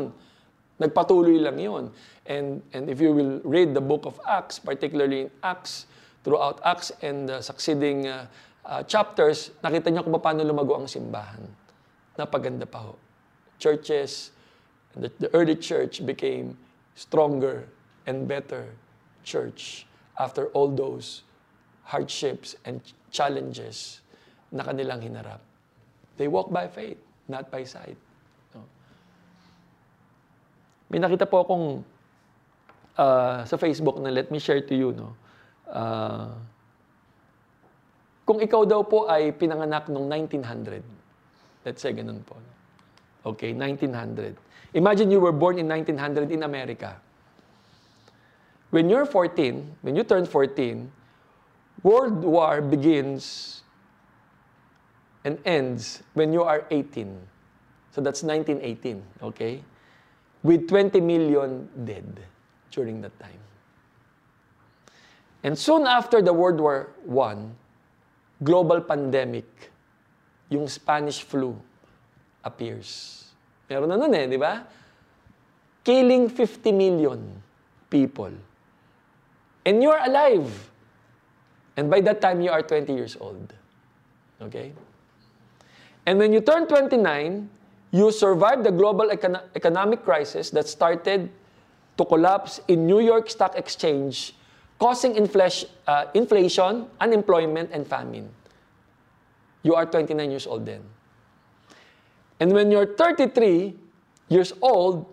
[0.82, 1.84] Nagpatuloy lang yon.
[2.26, 5.86] And, and if you will read the book of Acts, particularly in Acts,
[6.24, 8.26] throughout Acts and the succeeding uh,
[8.64, 11.44] uh, chapters, nakita niyo kung paano lumago ang simbahan.
[12.16, 13.04] Napaganda pa ho
[13.64, 14.32] churches,
[14.96, 16.58] the, the early church became
[16.96, 17.64] stronger
[18.06, 18.68] and better
[19.24, 19.88] church
[20.20, 21.24] after all those
[21.84, 24.02] hardships and challenges
[24.52, 25.40] na kanilang hinarap.
[26.18, 27.00] They walk by faith,
[27.32, 27.96] not by sight.
[28.54, 28.62] No?
[30.92, 31.66] May nakita po akong
[33.00, 34.92] uh, sa Facebook na let me share to you.
[34.92, 35.16] No?
[35.68, 36.32] Uh,
[38.24, 40.80] kung ikaw daw po ay pinanganak noong 1900,
[41.68, 42.40] let's say ganun po.
[43.24, 44.36] Okay, 1900.
[44.74, 47.00] Imagine you were born in 1900 in America.
[48.72, 50.92] When you're 14, when you turn 14,
[51.84, 53.62] World War begins
[55.24, 57.20] and ends when you are 18.
[57.92, 59.64] So that's 1918, okay?
[60.42, 62.20] With 20 million dead
[62.72, 63.40] during that time.
[65.44, 67.36] And soon after the World War I,
[68.44, 69.46] global pandemic,
[70.50, 71.56] yung Spanish flu,
[72.44, 73.24] appears.
[73.70, 74.64] Meron na nun eh, di ba?
[75.84, 77.20] Killing 50 million
[77.90, 78.32] people.
[79.66, 80.48] And you are alive.
[81.76, 83.54] And by that time, you are 20 years old.
[84.42, 84.72] Okay?
[86.06, 87.50] And when you turn 29,
[87.92, 91.32] you survive the global econ- economic crisis that started
[91.98, 94.36] to collapse in New York Stock Exchange,
[94.80, 98.30] causing inflation, uh, inflation, unemployment, and famine.
[99.64, 100.82] You are 29 years old then.
[102.40, 103.76] And when you're 33
[104.28, 105.06] years old,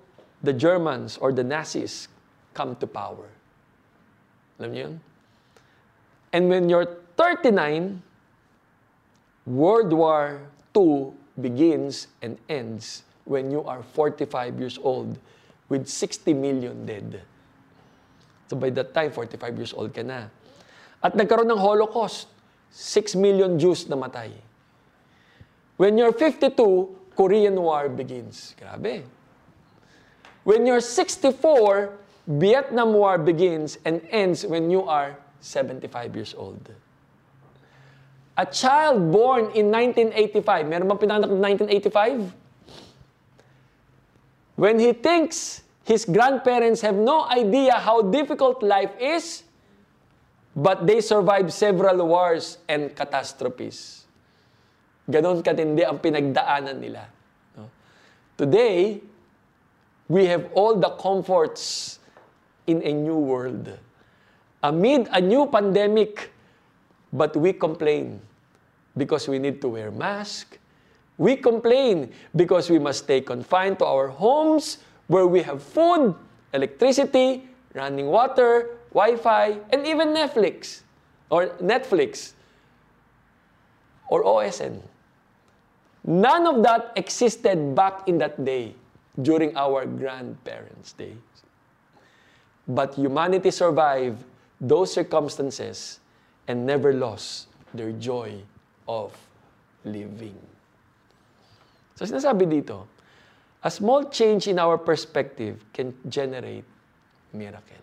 [0.43, 2.09] the Germans or the Nazis
[2.55, 3.29] come to power.
[4.59, 5.01] Alam niyo yun?
[6.33, 8.03] And when you're 39,
[9.47, 10.41] World War
[10.77, 15.19] II begins and ends when you are 45 years old
[15.69, 17.23] with 60 million dead.
[18.51, 20.27] So by that time, 45 years old ka na.
[20.99, 22.27] At nagkaroon ng Holocaust,
[22.75, 24.35] 6 million Jews namatay.
[25.79, 28.59] When you're 52, Korean War begins.
[28.59, 29.07] Grabe.
[30.43, 31.95] When you're 64,
[32.27, 36.59] Vietnam War begins and ends when you are 75 years old.
[38.35, 41.39] A child born in 1985, meron bang pinanganak ng
[41.71, 42.35] 1985?
[44.59, 49.43] When he thinks his grandparents have no idea how difficult life is,
[50.55, 54.05] but they survived several wars and catastrophes.
[55.11, 57.05] Ganon katindi ang pinagdaanan nila.
[58.37, 59.03] Today,
[60.11, 62.01] We have all the comforts
[62.66, 63.78] in a new world.
[64.61, 66.35] Amid a new pandemic,
[67.12, 68.18] but we complain
[68.99, 70.59] because we need to wear masks.
[71.16, 76.15] We complain because we must stay confined to our homes where we have food,
[76.55, 80.87] electricity, running water, Wi-Fi, and even Netflix
[81.35, 82.39] or Netflix
[84.07, 84.79] or OSN.
[86.07, 88.79] None of that existed back in that day
[89.21, 91.19] during our grandparents' days.
[92.69, 94.23] But humanity survived
[94.61, 95.99] those circumstances
[96.47, 98.39] and never lost their joy
[98.87, 99.11] of
[99.83, 100.39] living.
[101.99, 102.87] So sinasabi dito,
[103.63, 106.65] a small change in our perspective can generate
[107.33, 107.77] miracle.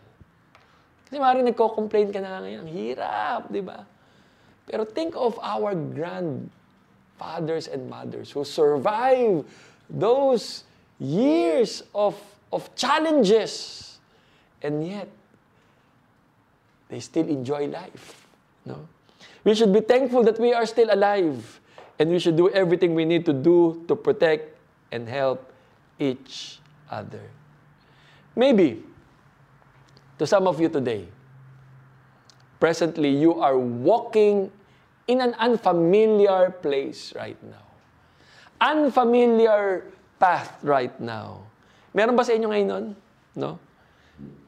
[1.07, 3.87] Kasi maaaring nagko-complain ka na ngayon, hirap, di ba?
[4.67, 9.47] Pero think of our grandfathers and mothers who survived
[9.87, 10.67] those
[10.99, 12.19] years of,
[12.51, 13.95] of challenges.
[14.59, 15.07] And yet,
[16.89, 18.27] they still enjoy life.
[18.65, 18.83] No?
[19.45, 21.61] We should be thankful that we are still alive.
[21.99, 24.57] And we should do everything we need to do to protect
[24.91, 25.53] and help
[25.99, 27.23] each other.
[28.37, 28.85] Maybe,
[30.17, 31.09] to some of you today,
[32.59, 34.51] presently you are walking
[35.07, 37.65] in an unfamiliar place right now.
[38.61, 39.85] Unfamiliar
[40.19, 41.45] path right now.
[41.93, 42.85] Meron ba sa inyo ngayon nun?
[43.37, 43.57] No?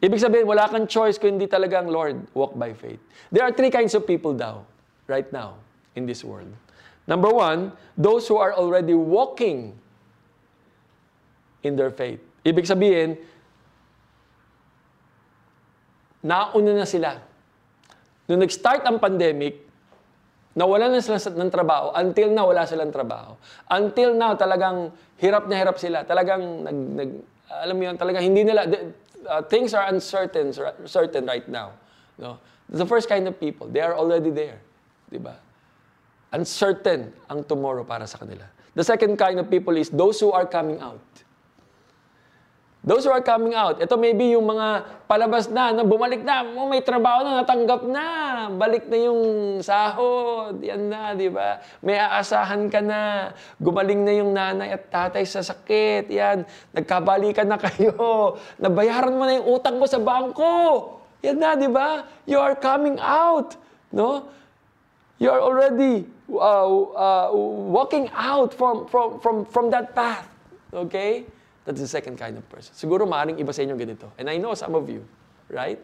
[0.01, 2.97] Ibig sabihin, wala kang choice kung hindi talagang, Lord, walk by faith.
[3.29, 4.65] There are three kinds of people daw,
[5.05, 5.61] right now,
[5.93, 6.49] in this world.
[7.05, 9.77] Number one, those who are already walking
[11.63, 12.21] in their faith.
[12.43, 13.19] Ibig sabihin,
[16.23, 17.19] nauna na sila.
[18.27, 19.69] Nung nag-start ang pandemic,
[20.53, 21.95] nawala na sila ng trabaho.
[21.95, 23.39] Until now, wala silang trabaho.
[23.71, 26.03] Until now, talagang hirap na hirap sila.
[26.03, 27.09] Talagang, nag, nag,
[27.47, 30.51] alam mo yun, talagang hindi nila, uh, things are uncertain
[30.85, 31.71] certain right now.
[32.17, 32.37] No?
[32.69, 34.61] The first kind of people, they are already there.
[35.09, 35.37] Di ba?
[36.29, 38.45] Uncertain ang tomorrow para sa kanila.
[38.77, 41.01] The second kind of people is those who are coming out.
[42.89, 46.65] Those who are coming out, ito maybe yung mga palabas na, na bumalik na, oh,
[46.65, 48.05] may trabaho na, natanggap na,
[48.49, 49.21] balik na yung
[49.61, 51.61] sahod, yan na, di ba?
[51.85, 53.29] May aasahan ka na,
[53.61, 57.93] gumaling na yung nanay at tatay sa sakit, yan, nagkabalikan na kayo,
[58.65, 62.09] nabayaran mo na yung utang mo sa bangko, yan na, di ba?
[62.25, 63.53] You are coming out,
[63.93, 64.33] no?
[65.21, 66.65] You are already uh,
[66.97, 67.29] uh,
[67.69, 70.25] walking out from, from, from, from that path,
[70.73, 71.29] okay?
[71.69, 72.73] That's the second kind of person.
[72.73, 74.09] Siguro maaaring iba sa inyo ganito.
[74.17, 75.05] And I know some of you,
[75.53, 75.77] right?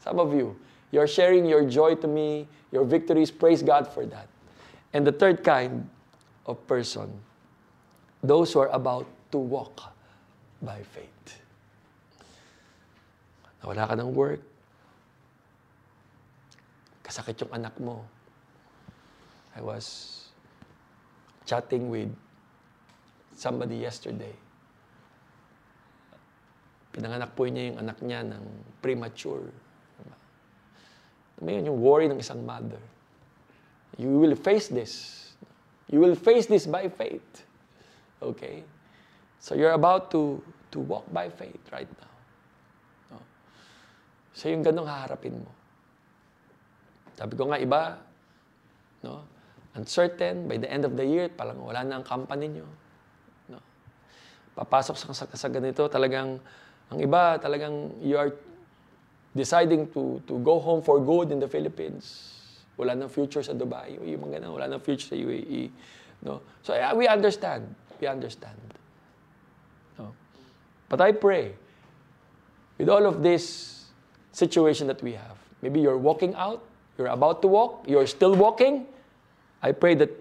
[0.00, 0.56] Some of you,
[0.88, 3.28] you're sharing your joy to me, your victories.
[3.28, 4.32] Praise God for that.
[4.96, 5.92] And the third kind
[6.48, 7.20] of person,
[8.24, 9.92] those who are about to walk
[10.64, 11.36] by faith.
[13.60, 14.40] Nawala ka ng work,
[17.04, 18.08] kasakit yung anak mo.
[19.52, 20.32] I was
[21.44, 22.08] chatting with
[23.36, 24.32] somebody yesterday
[26.96, 28.44] Pinanganak po niya yung anak niya ng
[28.80, 29.52] premature.
[30.00, 30.16] Diba?
[31.44, 32.80] Ngayon, yung worry ng isang mother.
[34.00, 35.12] You will face this.
[35.92, 37.44] You will face this by faith.
[38.24, 38.64] Okay?
[39.36, 40.40] So you're about to
[40.72, 42.12] to walk by faith right now.
[43.12, 43.18] No?
[44.32, 45.52] So yung ganong haharapin mo.
[47.16, 47.96] Sabi ko nga iba,
[49.04, 49.24] no?
[49.76, 52.66] uncertain, by the end of the year, palang wala na ang company nyo.
[53.52, 53.60] No?
[54.56, 56.40] Papasok sa, sa, sa ganito, talagang
[56.90, 58.30] ang iba talagang you are
[59.34, 62.32] deciding to to go home for good in the Philippines.
[62.76, 63.96] Wala nang future sa Dubai.
[63.96, 65.72] Yung mga ganun, wala nang future sa UAE.
[66.22, 66.44] No?
[66.60, 67.64] So yeah, we understand.
[68.00, 68.60] We understand.
[69.96, 70.12] No?
[70.88, 71.56] But I pray,
[72.76, 73.72] with all of this
[74.32, 76.60] situation that we have, maybe you're walking out,
[76.98, 78.86] you're about to walk, you're still walking,
[79.62, 80.12] I pray that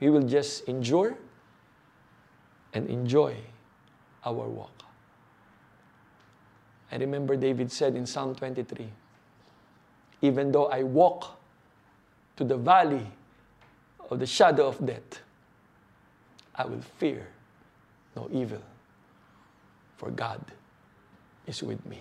[0.00, 1.16] we will just endure
[2.74, 3.36] and enjoy
[4.24, 4.77] our walk.
[6.90, 8.88] I remember David said in Psalm 23,
[10.22, 11.38] Even though I walk
[12.36, 13.06] to the valley
[14.10, 15.20] of the shadow of death,
[16.54, 17.28] I will fear
[18.16, 18.62] no evil,
[19.96, 20.40] for God
[21.46, 22.00] is with me.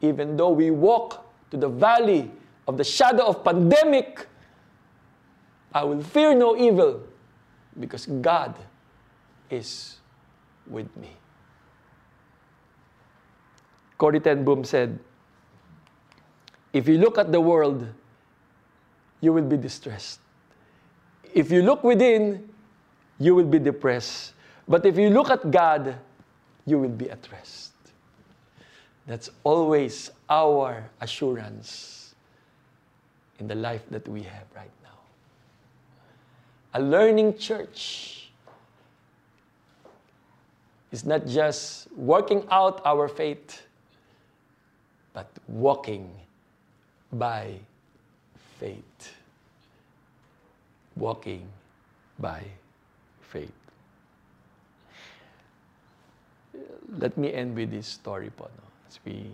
[0.00, 2.30] Even though we walk to the valley
[2.68, 4.26] of the shadow of pandemic,
[5.72, 7.02] I will fear no evil
[7.78, 8.54] because God
[9.50, 9.96] is
[10.66, 11.10] with me.
[13.98, 14.98] Corrie ten Boom said,
[16.72, 17.86] If you look at the world,
[19.20, 20.20] you will be distressed.
[21.32, 22.48] If you look within,
[23.18, 24.32] you will be depressed.
[24.68, 25.96] But if you look at God,
[26.66, 27.72] you will be at rest.
[29.06, 32.14] That's always our assurance
[33.38, 34.98] in the life that we have right now.
[36.74, 38.30] A learning church
[40.90, 43.65] is not just working out our faith,
[45.16, 46.12] but walking
[47.08, 47.56] by
[48.60, 49.16] faith.
[50.92, 51.48] Walking
[52.20, 52.44] by
[53.32, 53.56] faith.
[57.00, 58.44] Let me end with this story po.
[58.44, 58.64] No?
[58.84, 59.32] As we...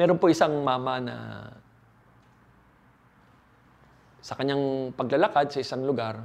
[0.00, 1.16] Meron po isang mama na
[4.24, 6.24] sa kanyang paglalakad sa isang lugar,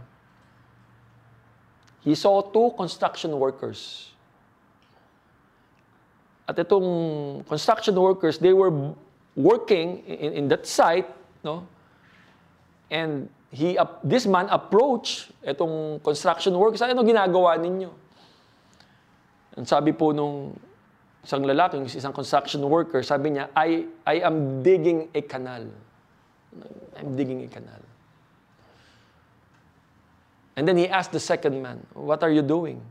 [2.08, 4.12] he saw two construction workers.
[6.48, 8.94] At itong construction workers, they were
[9.36, 11.08] working in, in that site,
[11.44, 11.66] no?
[12.91, 17.91] And he, this man approached itong construction workers, ano ginagawa ninyo?
[19.56, 20.58] Ang sabi po nung
[21.24, 25.70] isang lalaki, isang construction worker, sabi niya, I, I am digging a canal.
[26.98, 27.82] I'm digging a canal.
[30.56, 32.82] And then he asked the second man, What are you doing?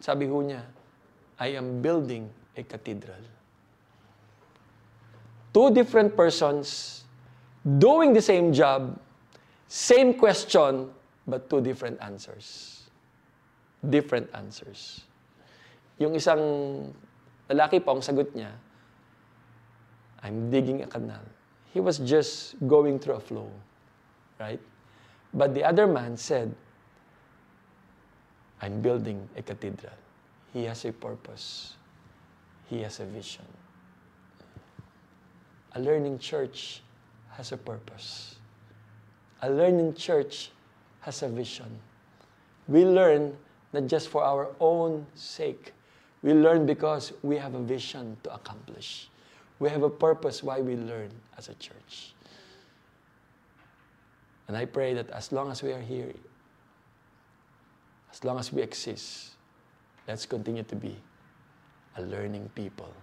[0.00, 0.62] Sabi ho niya,
[1.38, 3.22] I am building a cathedral.
[5.54, 7.04] Two different persons
[7.78, 8.98] doing the same job,
[9.68, 10.90] same question,
[11.26, 12.82] but two different answers.
[13.78, 15.06] Different answers.
[15.98, 16.42] Yung isang
[17.48, 18.50] lalaki po, ang sagot niya,
[20.22, 21.22] I'm digging a canal.
[21.70, 23.46] He was just going through a flow.
[24.38, 24.60] Right?
[25.34, 26.54] But the other man said,
[28.60, 29.94] I'm building a cathedral.
[30.52, 31.77] He has a purpose.
[32.68, 33.44] He has a vision.
[35.74, 36.82] A learning church
[37.30, 38.36] has a purpose.
[39.42, 40.50] A learning church
[41.00, 41.78] has a vision.
[42.66, 43.36] We learn
[43.72, 45.72] not just for our own sake.
[46.22, 49.08] We learn because we have a vision to accomplish.
[49.58, 52.14] We have a purpose why we learn as a church.
[54.46, 56.12] And I pray that as long as we are here,
[58.10, 59.32] as long as we exist,
[60.06, 60.96] let's continue to be
[61.98, 62.94] a learning people,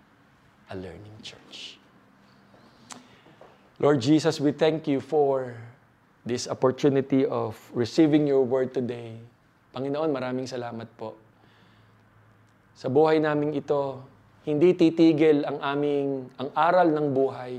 [0.72, 1.76] a learning church.
[3.76, 5.52] Lord Jesus, we thank you for
[6.24, 9.20] this opportunity of receiving your word today.
[9.76, 11.20] Panginoon, maraming salamat po.
[12.80, 14.00] Sa buhay namin ito,
[14.48, 17.54] hindi titigil ang aming ang aral ng buhay.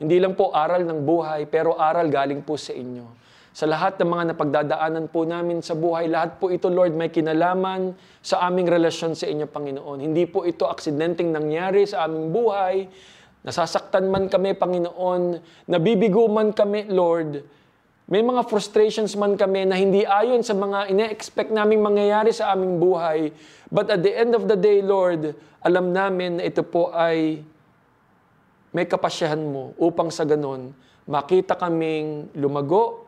[0.00, 3.04] Hindi lang po aral ng buhay, pero aral galing po sa inyo.
[3.52, 7.92] Sa lahat ng mga napagdadaanan po namin sa buhay, lahat po ito, Lord, may kinalaman
[8.24, 10.00] sa aming relasyon sa inyo, Panginoon.
[10.00, 12.88] Hindi po ito aksidenteng nangyari sa aming buhay.
[13.44, 15.22] Nasasaktan man kami, Panginoon.
[15.68, 17.44] Nabibigo man kami, Lord.
[18.08, 22.80] May mga frustrations man kami na hindi ayon sa mga ine-expect naming mangyayari sa aming
[22.80, 23.36] buhay.
[23.68, 27.44] But at the end of the day, Lord, alam namin na ito po ay
[28.72, 30.72] may kapasyahan mo upang sa ganon
[31.04, 33.01] makita kaming lumago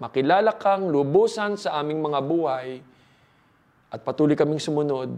[0.00, 2.80] makilala kang lubusan sa aming mga buhay
[3.92, 5.12] at patuloy kaming sumunod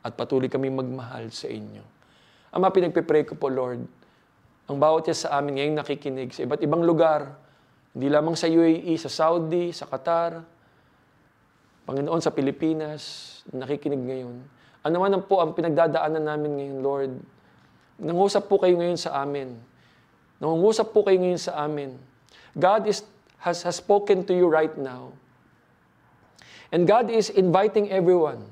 [0.00, 1.84] at patuloy kaming magmahal sa inyo.
[2.56, 3.84] Ama, pinagpipray ko po, Lord,
[4.66, 7.36] ang bawat isa sa amin ngayong nakikinig sa iba't ibang lugar,
[7.92, 10.40] hindi lamang sa UAE, sa Saudi, sa Qatar,
[11.84, 13.02] Panginoon, sa Pilipinas,
[13.52, 14.36] nakikinig ngayon.
[14.86, 17.12] Ano man po ang pinagdadaanan namin ngayon, Lord,
[18.00, 19.54] nangusap po kayo ngayon sa amin.
[20.40, 21.98] Nangungusap po kayo ngayon sa amin.
[22.54, 23.02] God is
[23.38, 25.12] has, has spoken to you right now.
[26.72, 28.42] And God is inviting everyone.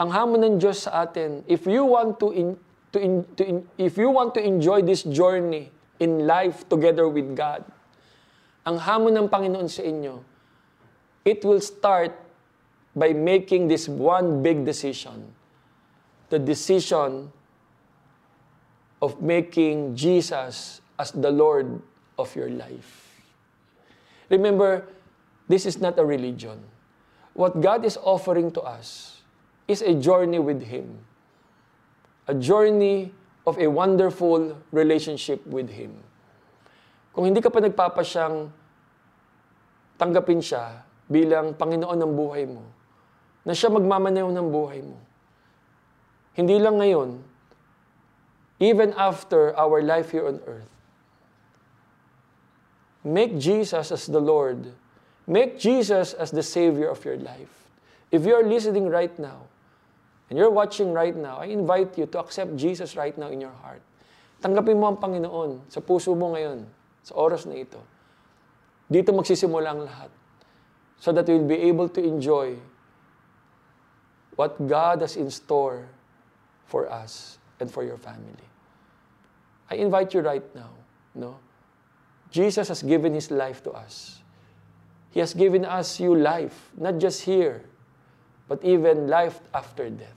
[0.00, 2.58] Ang hamon ng Diyos sa atin, if you want to, in,
[2.90, 5.70] to, in, to in, if you want to enjoy this journey
[6.00, 7.62] in life together with God,
[8.66, 10.22] ang hamon ng Panginoon sa inyo,
[11.22, 12.14] it will start
[12.96, 15.30] by making this one big decision.
[16.30, 17.30] The decision
[19.02, 21.82] of making Jesus as the Lord
[22.22, 23.10] of your life.
[24.30, 24.86] Remember,
[25.50, 26.62] this is not a religion.
[27.34, 29.20] What God is offering to us
[29.66, 31.02] is a journey with Him,
[32.30, 33.10] a journey
[33.44, 35.92] of a wonderful relationship with Him.
[37.12, 38.48] Kung hindi ka pa nagpapasyang
[40.00, 40.80] tanggapin siya
[41.12, 42.64] bilang Panginoon ng buhay mo,
[43.44, 44.96] na siya magmamaneho ng buhay mo.
[46.32, 47.20] Hindi lang ngayon,
[48.62, 50.71] even after our life here on earth,
[53.04, 54.72] Make Jesus as the Lord.
[55.26, 57.70] Make Jesus as the Savior of your life.
[58.10, 59.50] If you're listening right now,
[60.32, 63.52] and you're watching right now, I invite you to accept Jesus right now in your
[63.52, 63.84] heart.
[64.40, 66.64] Tanggapin mo ang Panginoon sa puso mo ngayon,
[67.04, 67.76] sa oras na ito.
[68.88, 70.08] Dito magsisimula ang lahat.
[70.96, 72.56] So that you'll be able to enjoy
[74.40, 75.84] what God has in store
[76.64, 78.48] for us and for your family.
[79.68, 80.72] I invite you right now,
[81.12, 81.36] no?
[82.32, 84.24] Jesus has given his life to us.
[85.12, 87.60] He has given us you life, not just here,
[88.48, 90.16] but even life after death.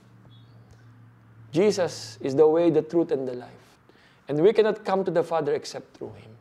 [1.52, 3.68] Jesus is the way, the truth, and the life.
[4.28, 6.32] And we cannot come to the Father except through Him.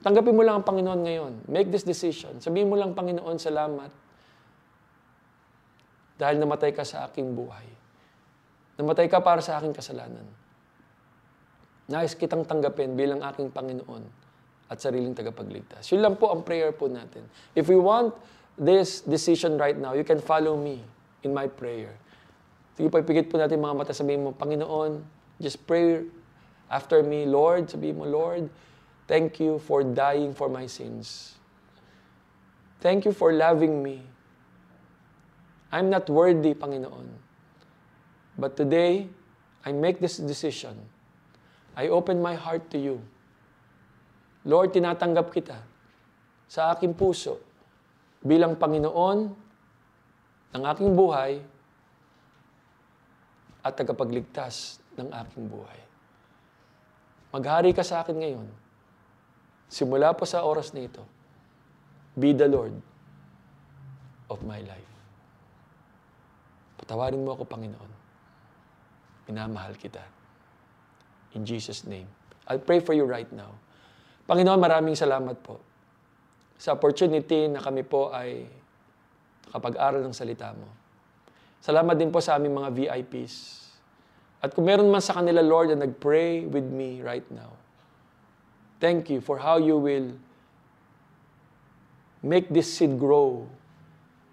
[0.00, 1.32] Tanggapin mo lang ang Panginoon ngayon.
[1.52, 2.40] Make this decision.
[2.40, 3.92] Sabihin mo lang, Panginoon, salamat.
[6.16, 7.68] Dahil namatay ka sa aking buhay.
[8.80, 10.24] Namatay ka para sa aking kasalanan.
[11.86, 14.02] Nais kitang tanggapin bilang aking Panginoon
[14.66, 15.86] at sariling tagapagligtas.
[15.94, 17.22] Yun lang po ang prayer po natin.
[17.54, 18.10] If we want
[18.58, 20.82] this decision right now, you can follow me
[21.22, 21.94] in my prayer.
[22.74, 25.00] Sige po, ipigit po natin mga mata, sabihin mo, Panginoon,
[25.38, 26.02] just pray
[26.66, 28.50] after me, Lord, sabihin mo, Lord,
[29.06, 31.38] thank you for dying for my sins.
[32.82, 34.02] Thank you for loving me.
[35.70, 37.08] I'm not worthy, Panginoon.
[38.38, 39.08] But today,
[39.64, 40.76] I make this decision.
[41.76, 42.96] I open my heart to you.
[44.48, 45.60] Lord, tinatanggap kita
[46.48, 47.36] sa aking puso
[48.24, 49.18] bilang Panginoon
[50.56, 51.36] ng aking buhay
[53.60, 55.80] at tagapagligtas ng aking buhay.
[57.34, 58.48] Maghari ka sa akin ngayon.
[59.68, 61.02] Simula po sa oras na ito,
[62.16, 62.72] be the Lord
[64.32, 64.92] of my life.
[66.80, 67.92] Patawarin mo ako, Panginoon.
[69.26, 70.15] Minamahal kita.
[71.36, 72.08] In Jesus' name.
[72.48, 73.52] I'll pray for you right now.
[74.24, 75.60] Panginoon, maraming salamat po
[76.56, 78.48] sa opportunity na kami po ay
[79.46, 80.64] nakapag-aral ng salita mo.
[81.60, 83.68] Salamat din po sa aming mga VIPs.
[84.40, 87.52] At kung meron man sa kanila, Lord, na nag-pray with me right now,
[88.80, 90.16] thank you for how you will
[92.24, 93.44] make this seed grow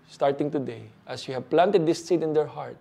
[0.07, 2.79] starting today as you have planted this seed in their heart.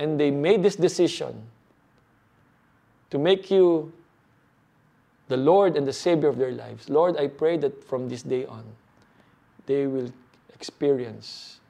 [0.00, 1.48] And they made this decision
[3.10, 3.92] to make you
[5.28, 6.88] the Lord and the Savior of their lives.
[6.88, 8.64] Lord, I pray that from this day on,
[9.66, 10.10] they will
[10.54, 11.60] experience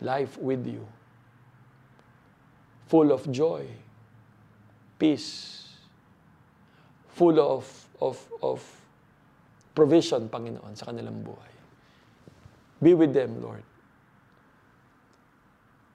[0.00, 0.86] life with you,
[2.88, 3.66] full of joy,
[4.98, 5.68] peace,
[7.08, 8.60] full of, of, of
[9.74, 11.52] provision, Panginoon, sa kanilang buhay.
[12.82, 13.62] Be with them, Lord.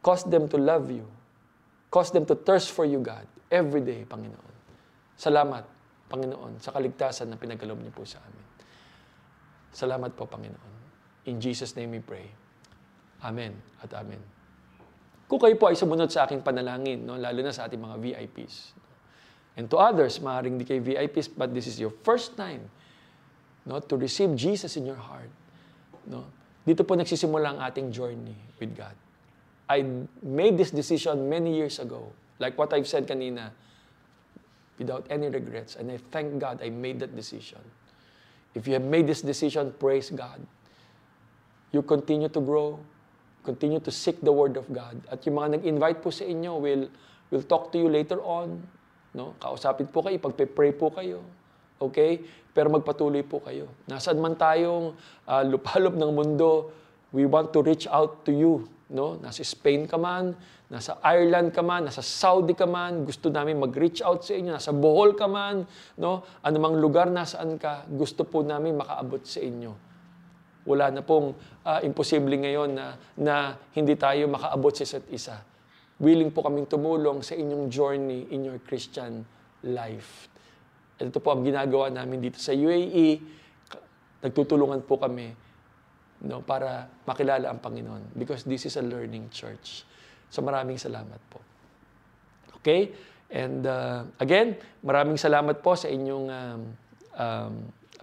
[0.02, 1.06] Cause them to love you.
[1.88, 4.56] Cause them to thirst for you, God, every day, Panginoon.
[5.16, 5.64] Salamat,
[6.12, 8.46] Panginoon, sa kaligtasan na pinagkaloob niyo po sa amin.
[9.72, 10.76] Salamat po, Panginoon.
[11.28, 12.28] In Jesus' name we pray.
[13.24, 14.22] Amen at Amen.
[15.28, 18.72] Kung kayo po ay sumunod sa aking panalangin, no, lalo na sa ating mga VIPs.
[19.60, 22.64] And to others, maaaring di kayo VIPs, but this is your first time
[23.68, 25.28] no, to receive Jesus in your heart.
[26.08, 26.24] No?
[26.64, 28.96] Dito po nagsisimula ang ating journey with God.
[29.70, 29.86] I
[30.24, 32.12] made this decision many years ago.
[32.40, 33.52] Like what I've said kanina,
[34.78, 35.76] without any regrets.
[35.76, 37.60] And I thank God I made that decision.
[38.54, 40.42] If you have made this decision, praise God.
[41.72, 42.80] You continue to grow,
[43.44, 45.02] continue to seek the Word of God.
[45.12, 46.90] At yung mga nag-invite po sa inyo will,
[47.30, 48.64] will talk to you later on.
[49.14, 49.36] No?
[49.42, 51.22] Kausapin po kayo, pagpe-pray po kayo.
[51.78, 52.24] Okay?
[52.54, 53.70] Pero magpatuloy po kayo.
[53.86, 54.96] Nasaan man tayong
[55.28, 56.72] uh, lupalop ng mundo,
[57.12, 58.68] we want to reach out to you.
[58.88, 59.20] No?
[59.20, 60.32] Nasa Spain ka man,
[60.72, 64.72] nasa Ireland ka man, nasa Saudi ka man, gusto namin mag-reach out sa inyo, nasa
[64.72, 65.68] Bohol ka man,
[66.00, 66.24] no?
[66.44, 69.72] anumang lugar nasaan ka, gusto po namin makaabot sa inyo.
[70.68, 71.32] Wala na pong
[71.64, 75.36] uh, imposible ngayon na, na hindi tayo makaabot sa isa't isa.
[76.00, 79.24] Willing po kaming tumulong sa inyong journey in your Christian
[79.64, 80.28] life.
[81.00, 83.20] Ito po ang ginagawa namin dito sa UAE.
[84.24, 85.47] Nagtutulungan po kami
[86.26, 89.86] no, para makilala ang Panginoon because this is a learning church.
[90.34, 91.40] So maraming salamat po.
[92.62, 92.92] Okay?
[93.28, 96.62] And uh, again, maraming salamat po sa inyong um,
[97.20, 97.54] um,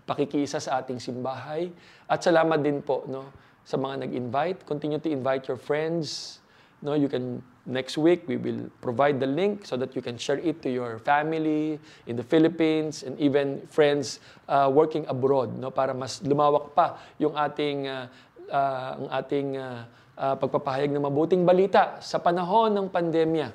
[0.04, 1.72] pakikiisa sa ating simbahay.
[2.04, 3.32] At salamat din po no,
[3.64, 4.68] sa mga nag-invite.
[4.68, 6.38] Continue to invite your friends.
[6.84, 10.38] No, you can next week we will provide the link so that you can share
[10.40, 15.96] it to your family in the Philippines and even friends uh, working abroad no para
[15.96, 18.06] mas lumawak pa yung ating uh,
[18.52, 23.48] uh, ang ating uh, uh, pagpapahayag ng mabuting balita sa panahon ng pandemya.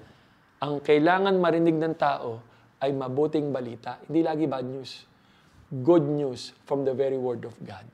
[0.60, 2.44] Ang kailangan marinig ng tao
[2.84, 5.10] ay mabuting balita, hindi lagi bad news
[5.84, 7.86] good news from the very Word of God.